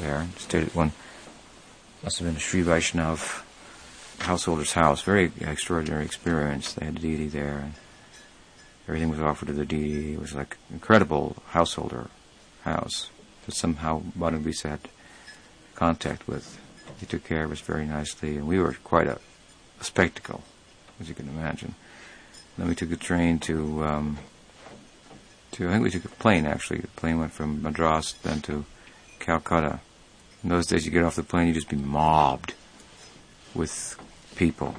[0.00, 0.92] there, stayed at one,
[2.02, 3.42] must have been a Sri Vaishnav
[4.20, 5.02] householder's house.
[5.02, 6.72] Very extraordinary experience.
[6.72, 7.72] They had a deity there,
[8.88, 10.14] everything was offered to the deity.
[10.14, 12.08] It was like incredible householder
[12.62, 13.10] house
[13.46, 14.88] that somehow Madhudvisa had
[15.74, 16.60] contact with.
[16.98, 19.18] He took care of us very nicely, and we were quite a,
[19.80, 20.42] a spectacle,
[21.00, 21.74] as you can imagine.
[22.56, 24.18] Then we took a train to, um,
[25.52, 26.80] to I think we took a plane actually.
[26.80, 28.64] The plane went from Madras then to
[29.18, 29.80] Calcutta.
[30.42, 32.54] In those days, you get off the plane, you just be mobbed
[33.54, 33.98] with
[34.36, 34.76] people.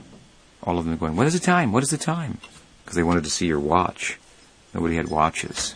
[0.63, 1.71] All of them going, "What is the time?
[1.71, 2.37] What is the time?"
[2.85, 4.19] Because they wanted to see your watch.
[4.73, 5.75] Nobody had watches.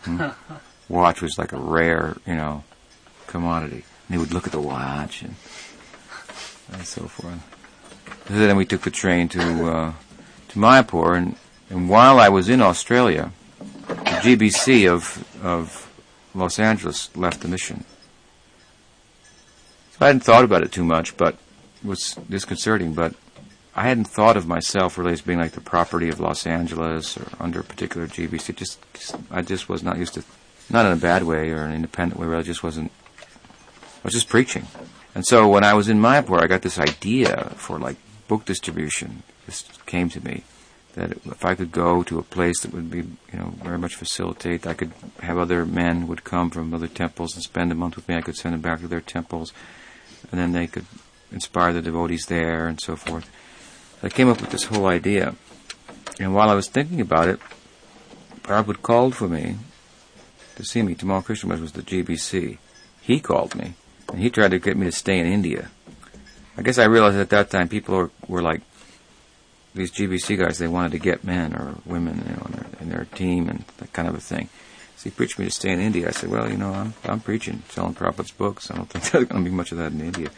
[0.00, 0.28] Hmm?
[0.88, 2.64] watch was like a rare, you know,
[3.26, 3.84] commodity.
[4.08, 5.34] And they would look at the watch and,
[6.72, 7.56] and so forth.
[8.28, 9.92] And then we took the train to uh,
[10.48, 11.36] to Mayapur, and,
[11.70, 13.32] and while I was in Australia,
[13.88, 15.90] the GBC of of
[16.34, 17.84] Los Angeles left the mission.
[19.92, 21.34] So I hadn't thought about it too much, but
[21.82, 22.92] it was disconcerting.
[22.92, 23.14] But
[23.78, 27.28] I hadn't thought of myself really as being like the property of Los Angeles or
[27.38, 28.56] under a particular GBC.
[28.56, 28.80] Just,
[29.30, 30.24] I just was not used to,
[30.68, 32.26] not in a bad way or an independent way.
[32.26, 32.90] Where I just wasn't.
[33.22, 34.66] I was just preaching,
[35.14, 39.22] and so when I was in Mayapur, I got this idea for like book distribution.
[39.46, 40.42] This came to me
[40.94, 43.94] that if I could go to a place that would be, you know, very much
[43.94, 47.94] facilitate, I could have other men would come from other temples and spend a month
[47.94, 48.16] with me.
[48.16, 49.52] I could send them back to their temples,
[50.32, 50.86] and then they could
[51.30, 53.30] inspire the devotees there and so forth.
[54.02, 55.34] I came up with this whole idea,
[56.20, 57.40] and while I was thinking about it,
[58.42, 59.56] Prabhupada called for me
[60.56, 60.94] to see me.
[60.94, 62.58] Tamal Krishna was the GBC.
[63.00, 63.74] He called me,
[64.08, 65.70] and he tried to get me to stay in India.
[66.56, 68.62] I guess I realized at that time people were, were like
[69.74, 72.88] these GBC guys, they wanted to get men or women you know, in, their, in
[72.90, 74.48] their team and that kind of a thing.
[74.96, 76.08] So he preached me to stay in India.
[76.08, 78.70] I said, well, you know, I'm, I'm preaching, selling Prabhupada's books.
[78.70, 80.30] I don't think there's going to be much of that in India.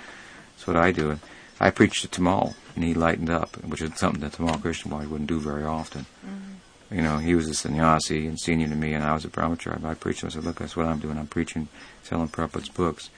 [0.52, 1.18] That's what I do.
[1.58, 5.28] I preached to Tamal, and he lightened up, which is something that Tamal Krishnamurti wouldn't
[5.28, 6.06] do very often.
[6.24, 6.94] Mm-hmm.
[6.94, 9.84] You know, he was a sannyasi and senior to me, and I was a brahmachari.
[9.84, 10.24] I preached.
[10.24, 11.18] I said, look, that's what I'm doing.
[11.18, 11.68] I'm preaching,
[12.02, 13.10] selling Prabhupada's books.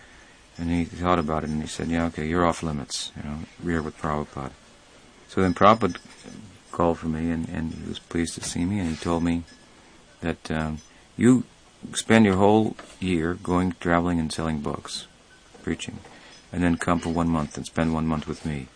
[0.58, 3.12] And he thought about it, and he said, yeah, okay, you're off limits.
[3.16, 4.52] You know, we're with Prabhupada.
[5.28, 5.96] So then Prabhupada
[6.70, 9.44] called for me, and, and he was pleased to see me, and he told me
[10.20, 10.78] that um,
[11.16, 11.44] you
[11.94, 15.06] spend your whole year going traveling and selling books,
[15.62, 15.98] preaching,
[16.52, 18.68] and then come for one month and spend one month with me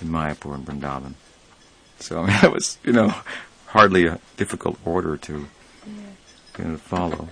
[0.00, 1.14] in Mayapur and Vrindavan.
[1.98, 3.14] So I mean, that was, you know,
[3.66, 7.28] hardly a difficult order to you know, to follow.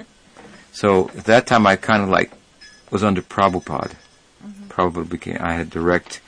[0.72, 2.32] So at that time, I kind of like
[2.90, 3.94] was under Prabhupada.
[4.44, 4.68] Mm-hmm.
[4.68, 6.20] Prabhupada became I had direct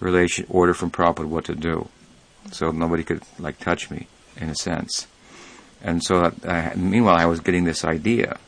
[0.00, 1.88] relation order from Prabhupada what to do,
[2.50, 5.06] so nobody could like touch me in a sense.
[5.82, 8.38] And so I, meanwhile, I was getting this idea.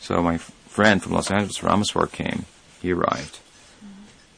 [0.00, 2.44] So my friend from Los Angeles, Rameshvara, came.
[2.80, 3.40] He arrived.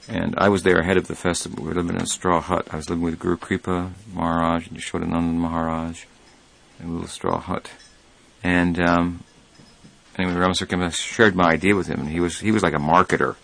[0.08, 1.62] And I was there ahead of the festival.
[1.62, 2.68] We were living in a straw hut.
[2.70, 6.04] I was living with Guru Kripa Maharaj and Yashodananda Maharaj
[6.80, 7.70] in a little straw hut.
[8.42, 9.24] And um,
[10.16, 10.34] anyway.
[10.40, 13.36] I shared my idea with him, and he was he was like a marketer.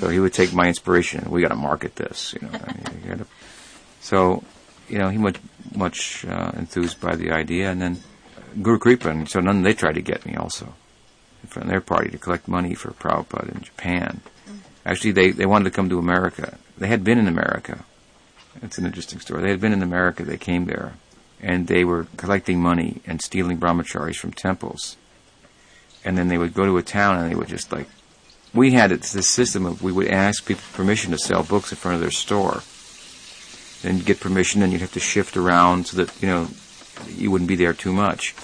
[0.00, 1.30] So he would take my inspiration.
[1.30, 2.52] We got to market this, you know.
[2.52, 3.26] I mean, you gotta,
[4.00, 4.42] so,
[4.88, 5.38] you know, he much
[5.74, 7.98] much uh, enthused by the idea, and then
[8.60, 10.74] Guru Kripa and so none they tried to get me also
[11.46, 14.20] from their party to collect money for Prabhupada in Japan.
[14.84, 16.58] Actually, they they wanted to come to America.
[16.78, 17.84] They had been in America.
[18.62, 19.42] It's an interesting story.
[19.42, 20.24] They had been in America.
[20.24, 20.94] They came there,
[21.40, 24.96] and they were collecting money and stealing brahmacharis from temples.
[26.04, 27.86] And then they would go to a town and they would just like
[28.54, 31.94] we had this system of we would ask people permission to sell books in front
[31.94, 32.62] of their store.
[33.82, 36.48] Then you get permission, and you'd have to shift around so that you know
[37.08, 38.34] you wouldn't be there too much.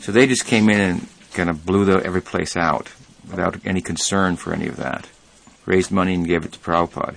[0.00, 2.92] So they just came in and kind of blew the, every place out
[3.28, 5.08] without any concern for any of that.
[5.66, 7.16] Raised money and gave it to Prabhupada.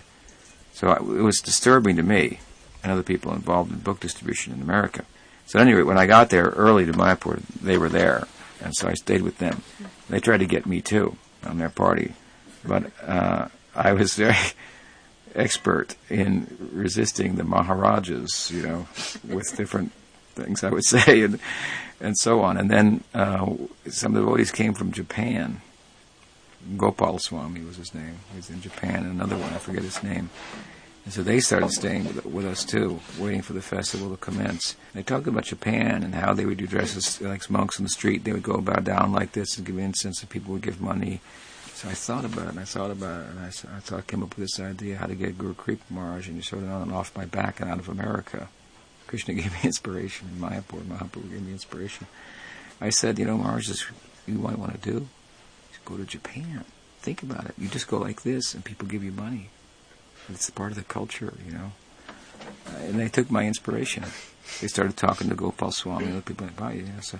[0.73, 2.39] So it was disturbing to me
[2.83, 5.05] and other people involved in book distribution in America.
[5.45, 8.27] So anyway, when I got there early to Mayapur, they were there,
[8.61, 9.63] and so I stayed with them.
[10.09, 12.13] They tried to get me too on their party,
[12.65, 14.35] but uh, I was very
[15.35, 18.87] expert in resisting the Maharajas, you know,
[19.27, 19.91] with different
[20.35, 21.39] things I would say and
[21.99, 22.57] and so on.
[22.57, 23.55] And then uh,
[23.87, 25.61] some of the devotees came from Japan.
[26.75, 28.19] Gopal Swami was his name.
[28.31, 29.03] He was in Japan.
[29.03, 30.29] And another one, I forget his name.
[31.05, 34.75] And so they started staying with, with us too, waiting for the festival to commence.
[34.93, 38.25] They talked about Japan and how they would do dresses like monks in the street.
[38.25, 41.21] They would go bow down like this and give incense, and people would give money.
[41.75, 44.01] So I thought about it, and I thought about it, and I, I thought I
[44.01, 47.25] came up with this idea how to get Guru Kripa Maharaj and Yashodananda off my
[47.25, 48.49] back and out of America.
[49.05, 50.81] Krishna gave me inspiration in Mayapur.
[50.81, 52.07] Mahaprabhu gave me inspiration.
[52.81, 53.85] I said, you know, Maharaj, this
[54.27, 55.07] you might want to do
[55.87, 56.65] go to Japan.
[56.99, 57.55] Think about it.
[57.57, 59.49] You just go like this, and people give you money.
[60.29, 61.71] It's part of the culture, you know.
[62.67, 64.03] Uh, and they took my inspiration.
[64.61, 66.99] They started talking to Gopal Swami other people like, wow, yeah.
[67.01, 67.19] So,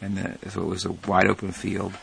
[0.00, 1.94] and so it was a wide open field.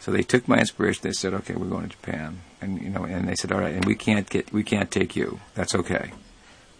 [0.00, 1.00] So they took my inspiration.
[1.02, 3.74] They said, "Okay, we're going to Japan," and you know, and they said, "All right,
[3.74, 5.40] and we can't get, we can't take you.
[5.54, 6.12] That's okay."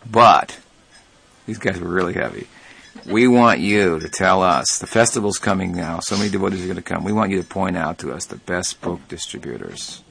[0.08, 0.60] But
[1.44, 2.46] these guys were really heavy.
[3.04, 6.00] We want you to tell us the festival's coming now.
[6.00, 7.04] So many devotees are going to come.
[7.04, 10.02] We want you to point out to us the best book distributors,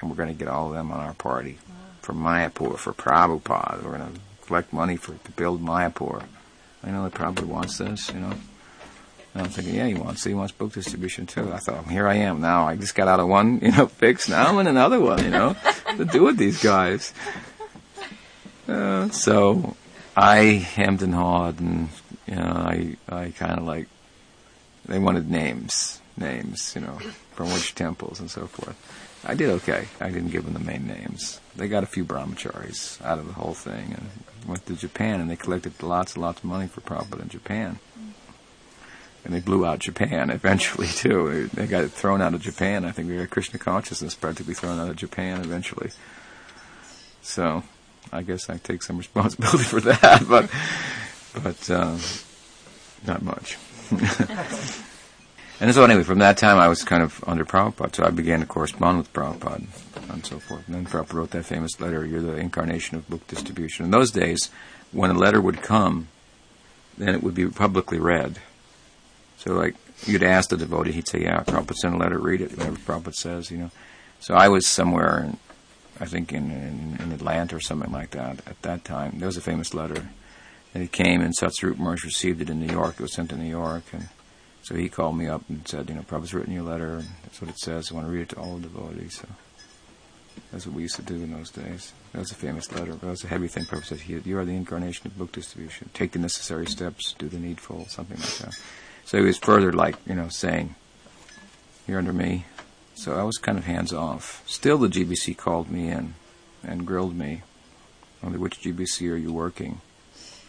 [0.00, 1.58] and we're going to get all of them on our party
[2.00, 3.82] for Mayapur for Prabhupada.
[3.82, 6.24] We're going to collect money for to build Mayapur.
[6.82, 8.34] I know that Prabhupada wants this, you know.
[9.34, 11.52] And I'm thinking, yeah, he wants he wants book distribution too.
[11.52, 12.66] I thought, here I am now.
[12.66, 14.28] I just got out of one, you know, fix.
[14.28, 15.54] Now I'm in another one, you know,
[15.96, 17.12] to do with these guys.
[18.66, 19.76] Uh, so
[20.18, 21.90] I hemmed and hawed, and
[22.26, 23.86] you know, I I kind of like
[24.86, 26.98] they wanted names, names, you know,
[27.34, 28.76] from which temples and so forth.
[29.24, 29.86] I did okay.
[30.00, 31.40] I didn't give them the main names.
[31.54, 34.10] They got a few brahmacharis out of the whole thing, and
[34.48, 37.78] went to Japan, and they collected lots and lots of money for Prabhupada in Japan
[39.24, 41.48] and they blew out Japan eventually too.
[41.52, 42.84] They got thrown out of Japan.
[42.84, 45.90] I think we got Krishna consciousness practically thrown out of Japan eventually.
[47.20, 47.62] So,
[48.12, 50.50] I guess I take some responsibility for that, but
[51.42, 52.00] but um,
[53.06, 53.58] not much.
[55.60, 58.40] and so anyway, from that time I was kind of under Prabhupada, so I began
[58.40, 59.64] to correspond with Prabhupada
[60.10, 60.66] and so forth.
[60.66, 64.10] And then Prabhupada wrote that famous letter, "You're the incarnation of book distribution." In those
[64.10, 64.50] days,
[64.92, 66.08] when a letter would come,
[66.96, 68.40] then it would be publicly read.
[69.38, 72.18] So, like, you'd ask the devotee, he'd say, "Yeah, Prabhupada sent a letter.
[72.18, 72.56] Read it.
[72.56, 73.70] Whatever Prabhupada says, you know."
[74.20, 75.32] So I was somewhere,
[76.00, 79.18] I think in, in in Atlanta or something like that at that time.
[79.18, 80.08] There was a famous letter,
[80.74, 82.94] and it came, and Satsvarup Maharaj received it in New York.
[82.94, 84.08] It was sent to New York, and
[84.62, 87.08] so he called me up and said, "You know, Prabhupada's written you a letter, and
[87.22, 87.90] that's what it says.
[87.90, 89.28] I want to read it to all the devotees." So
[90.52, 91.92] that's what we used to do in those days.
[92.12, 92.92] That was a famous letter.
[92.92, 93.64] That was a heavy thing.
[93.64, 95.90] Prabhupada said, "You you are the incarnation of book distribution.
[95.94, 97.14] Take the necessary steps.
[97.18, 98.58] Do the needful." Something like that.
[99.08, 100.74] So he was further like, you know, saying,
[101.86, 102.44] You're under me.
[102.98, 104.42] So I was kind of hands off.
[104.44, 106.14] Still, the GBC called me in
[106.64, 107.42] and grilled me.
[108.24, 109.80] Only which GBC are you working?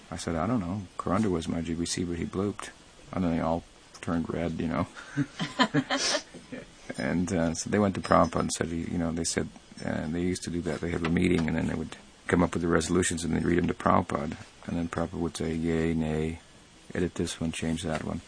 [0.09, 0.81] I said, I don't know.
[0.97, 2.69] Karandhar was my GBC, but he blooped.
[3.13, 3.63] And then they all
[4.01, 4.87] turned red, you know.
[6.97, 9.47] and uh, so they went to Prabhupada and said, you know, they said,
[9.85, 10.81] and they used to do that.
[10.81, 13.45] They have a meeting and then they would come up with the resolutions and they'd
[13.45, 14.37] read them to Prabhupada.
[14.65, 16.39] And then Prabhupada would say, yay, nay,
[16.95, 18.21] edit this one, change that one.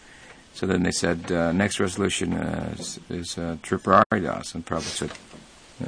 [0.53, 4.53] So then they said, uh, next resolution uh, is, is uh, Tripurari Das.
[4.53, 5.11] And Prabhupada said,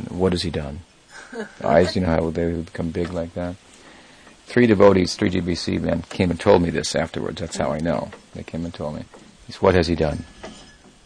[0.10, 0.80] what has he done?
[1.64, 3.56] Eyes, you know how they become big like that?
[4.46, 7.40] Three devotees, three GBC men came and told me this afterwards.
[7.40, 8.12] That's how I know.
[8.34, 9.04] They came and told me.
[9.48, 10.26] He said, what has he done?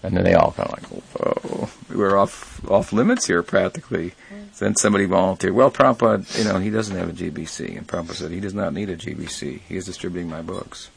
[0.03, 4.13] And then they all kind of like, whoa, we're off off limits here practically.
[4.59, 5.53] Then somebody volunteered.
[5.53, 8.73] Well, Prabhupada, you know, he doesn't have a GBC, and Prabhupada said he does not
[8.73, 9.61] need a GBC.
[9.61, 10.89] He is distributing my books.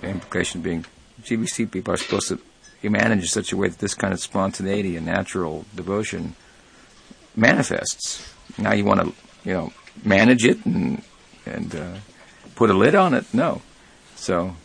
[0.00, 0.84] The implication being,
[1.22, 2.38] GBC people are supposed to
[2.90, 6.34] manage in such a way that this kind of spontaneity and natural devotion
[7.34, 8.30] manifests.
[8.58, 9.12] Now you want to,
[9.48, 9.72] you know,
[10.04, 11.02] manage it and
[11.46, 11.94] and uh,
[12.54, 13.32] put a lid on it?
[13.32, 13.62] No.
[14.16, 14.56] So,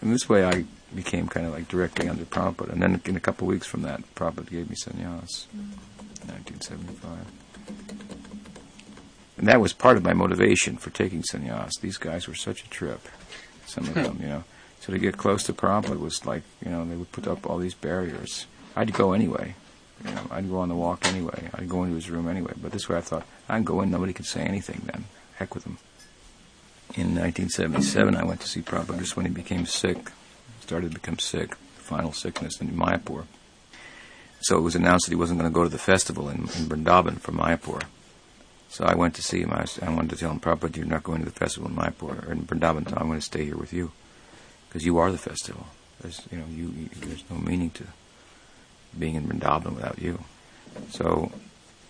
[0.00, 2.72] in this way, I became kind of like directly under Prabhupada.
[2.72, 5.72] And then in a couple of weeks from that, Prabhupada gave me sannyas, mm.
[6.28, 7.26] 1975.
[9.38, 11.80] And that was part of my motivation for taking sannyas.
[11.80, 13.08] These guys were such a trip,
[13.66, 14.44] some of them, you know.
[14.82, 17.58] So to get close to Prabhupada was like, you know, they would put up all
[17.58, 18.46] these barriers.
[18.74, 19.54] I'd go anyway.
[20.04, 21.48] You know, I'd go on the walk anyway.
[21.54, 22.52] I'd go into his room anyway.
[22.60, 25.04] But this way I thought, I can go in, nobody can say anything then.
[25.36, 25.78] Heck with them.
[26.94, 30.10] In 1977, I went to see Prabhupada just when he became sick
[30.62, 33.24] started to become sick, final sickness in Mayapur.
[34.40, 36.66] So it was announced that he wasn't going to go to the festival in, in
[36.68, 37.82] Vrindavan for Mayapur.
[38.68, 39.52] So I went to see him.
[39.52, 41.76] I, was, I wanted to tell him, Prabhupada, you're not going to the festival in
[41.76, 42.88] Mayapur or in Vrindavan.
[42.88, 43.92] So I'm going to stay here with you
[44.72, 45.66] because you are the festival.
[46.00, 47.84] There's, you know, you, you, there's no meaning to
[48.98, 50.24] being in Vrindavan without you.
[50.88, 51.30] So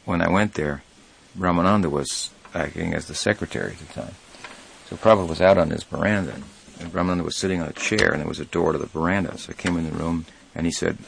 [0.04, 0.82] when I went there,
[1.38, 4.14] Ramananda was acting as the secretary at the time.
[4.88, 6.34] So Prabhupada was out on his veranda
[6.82, 9.38] and Brahmananda was sitting on a chair, and there was a door to the veranda.
[9.38, 10.98] So I came in the room, and he said,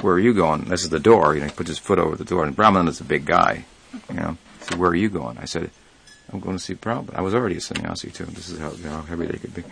[0.00, 1.34] "Where are you going?" This is the door.
[1.34, 3.64] You know, he puts his foot over the door, and Brahmananda's a big guy.
[4.08, 5.70] You know, said, "Where are you going?" I said,
[6.32, 8.26] "I'm going to see Prabhupada." I was already a sannyasi too.
[8.26, 9.64] This is how, how heavy they could be.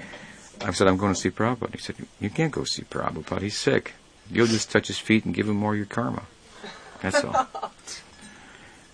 [0.60, 3.42] I said, "I'm going to see Prabhupada." He said, "You can't go see Prabhupada.
[3.42, 3.94] He's sick.
[4.30, 6.22] You'll just touch his feet and give him more of your karma.
[7.02, 7.48] That's all."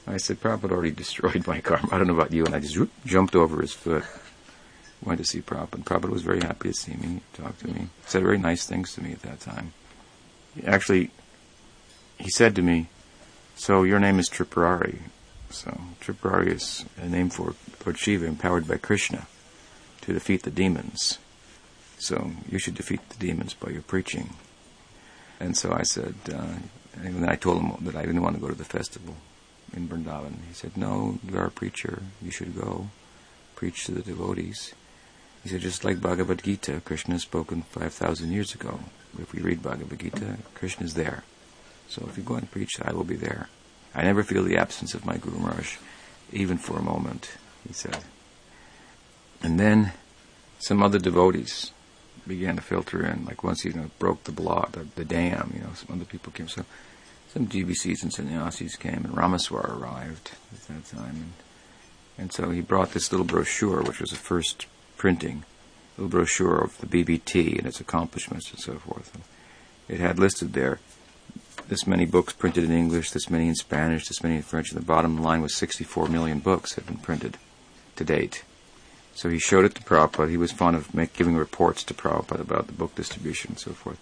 [0.06, 1.88] I said, Prabhupada already destroyed my karma.
[1.92, 2.44] I don't know about you.
[2.44, 4.04] And I just whoop, jumped over his foot
[5.02, 5.84] went to see Prabhupada.
[5.84, 9.02] Prabhupada was very happy to see me, talk to me, said very nice things to
[9.02, 9.72] me at that time.
[10.66, 11.10] Actually,
[12.18, 12.88] he said to me,
[13.56, 14.98] "So your name is Tripurari."
[15.50, 17.54] So Tripurari is a name for
[17.84, 19.26] Lord Shiva, empowered by Krishna
[20.02, 21.18] to defeat the demons.
[22.00, 24.30] So you should defeat the demons by your preaching.
[25.38, 26.54] And so I said, uh,
[26.94, 29.16] and then I told him that I didn't want to go to the festival
[29.76, 30.34] in Vrindavan.
[30.48, 32.02] He said, "No, you are a preacher.
[32.22, 32.88] You should go
[33.54, 34.74] preach to the devotees."
[35.42, 38.80] He said, just like Bhagavad Gita, Krishna has spoken 5,000 years ago.
[39.18, 41.24] If we read Bhagavad Gita, Krishna is there.
[41.88, 43.48] So if you go and preach, I will be there.
[43.94, 45.76] I never feel the absence of my Guru Maharaj,
[46.30, 47.30] even for a moment,
[47.66, 48.04] he said.
[49.42, 49.92] And then
[50.58, 51.72] some other devotees
[52.26, 53.24] began to filter in.
[53.24, 56.04] Like once he you know, broke the block, the, the, dam, you know, some other
[56.04, 56.48] people came.
[56.48, 56.64] So
[57.32, 61.16] some GBCs and sannyasis came, and Rameshvara arrived at that time.
[61.16, 61.32] And,
[62.18, 64.66] and so he brought this little brochure, which was the first
[64.96, 65.44] printing,
[65.96, 69.14] little brochure of the BBT and its accomplishments and so forth.
[69.14, 69.24] And
[69.88, 70.80] it had listed there
[71.70, 74.80] this many books printed in English, this many in Spanish, this many in French, and
[74.80, 77.38] the bottom line was 64 million books had been printed
[77.94, 78.42] to date.
[79.14, 80.30] So he showed it to Prabhupada.
[80.30, 83.72] He was fond of make, giving reports to Prabhupada about the book distribution and so
[83.72, 84.00] forth.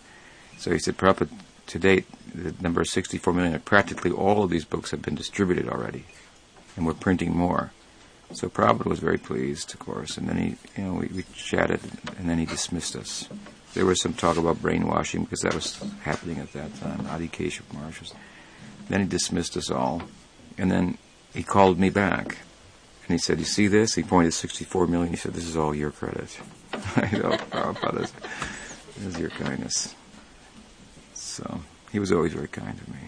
[0.58, 1.30] So he said, Prabhupada,
[1.68, 5.68] to date, the number is 64 million, practically all of these books have been distributed
[5.68, 6.04] already,
[6.76, 7.72] and we're printing more.
[8.32, 11.80] So Prabhupada was very pleased, of course, and then he, you know, we, we chatted,
[12.18, 13.28] and then he dismissed us.
[13.74, 17.06] There was some talk about brainwashing because that was happening at that time.
[17.06, 18.14] Adi Keshav Maharaj was.
[18.88, 20.02] Then he dismissed us all,
[20.56, 20.98] and then
[21.34, 22.38] he called me back,
[23.08, 25.10] and he said, "You see this?" He pointed 64 million.
[25.10, 26.38] He said, "This is all your credit."
[26.96, 28.12] I know, Prabhupada,
[28.96, 29.94] this is your kindness.
[31.14, 32.98] So he was always very kind to me.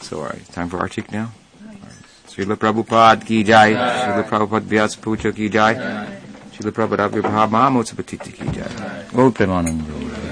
[0.00, 1.32] So, all right, time for Artik now.
[2.26, 5.74] Srila Prabhupada ki jai, Srila Prabhupada Vyas Puja ki jai,
[6.52, 9.04] Srila Prabhupada Avirbhava Mahamotsapatiti ki jai.
[9.14, 10.23] Om Premanand.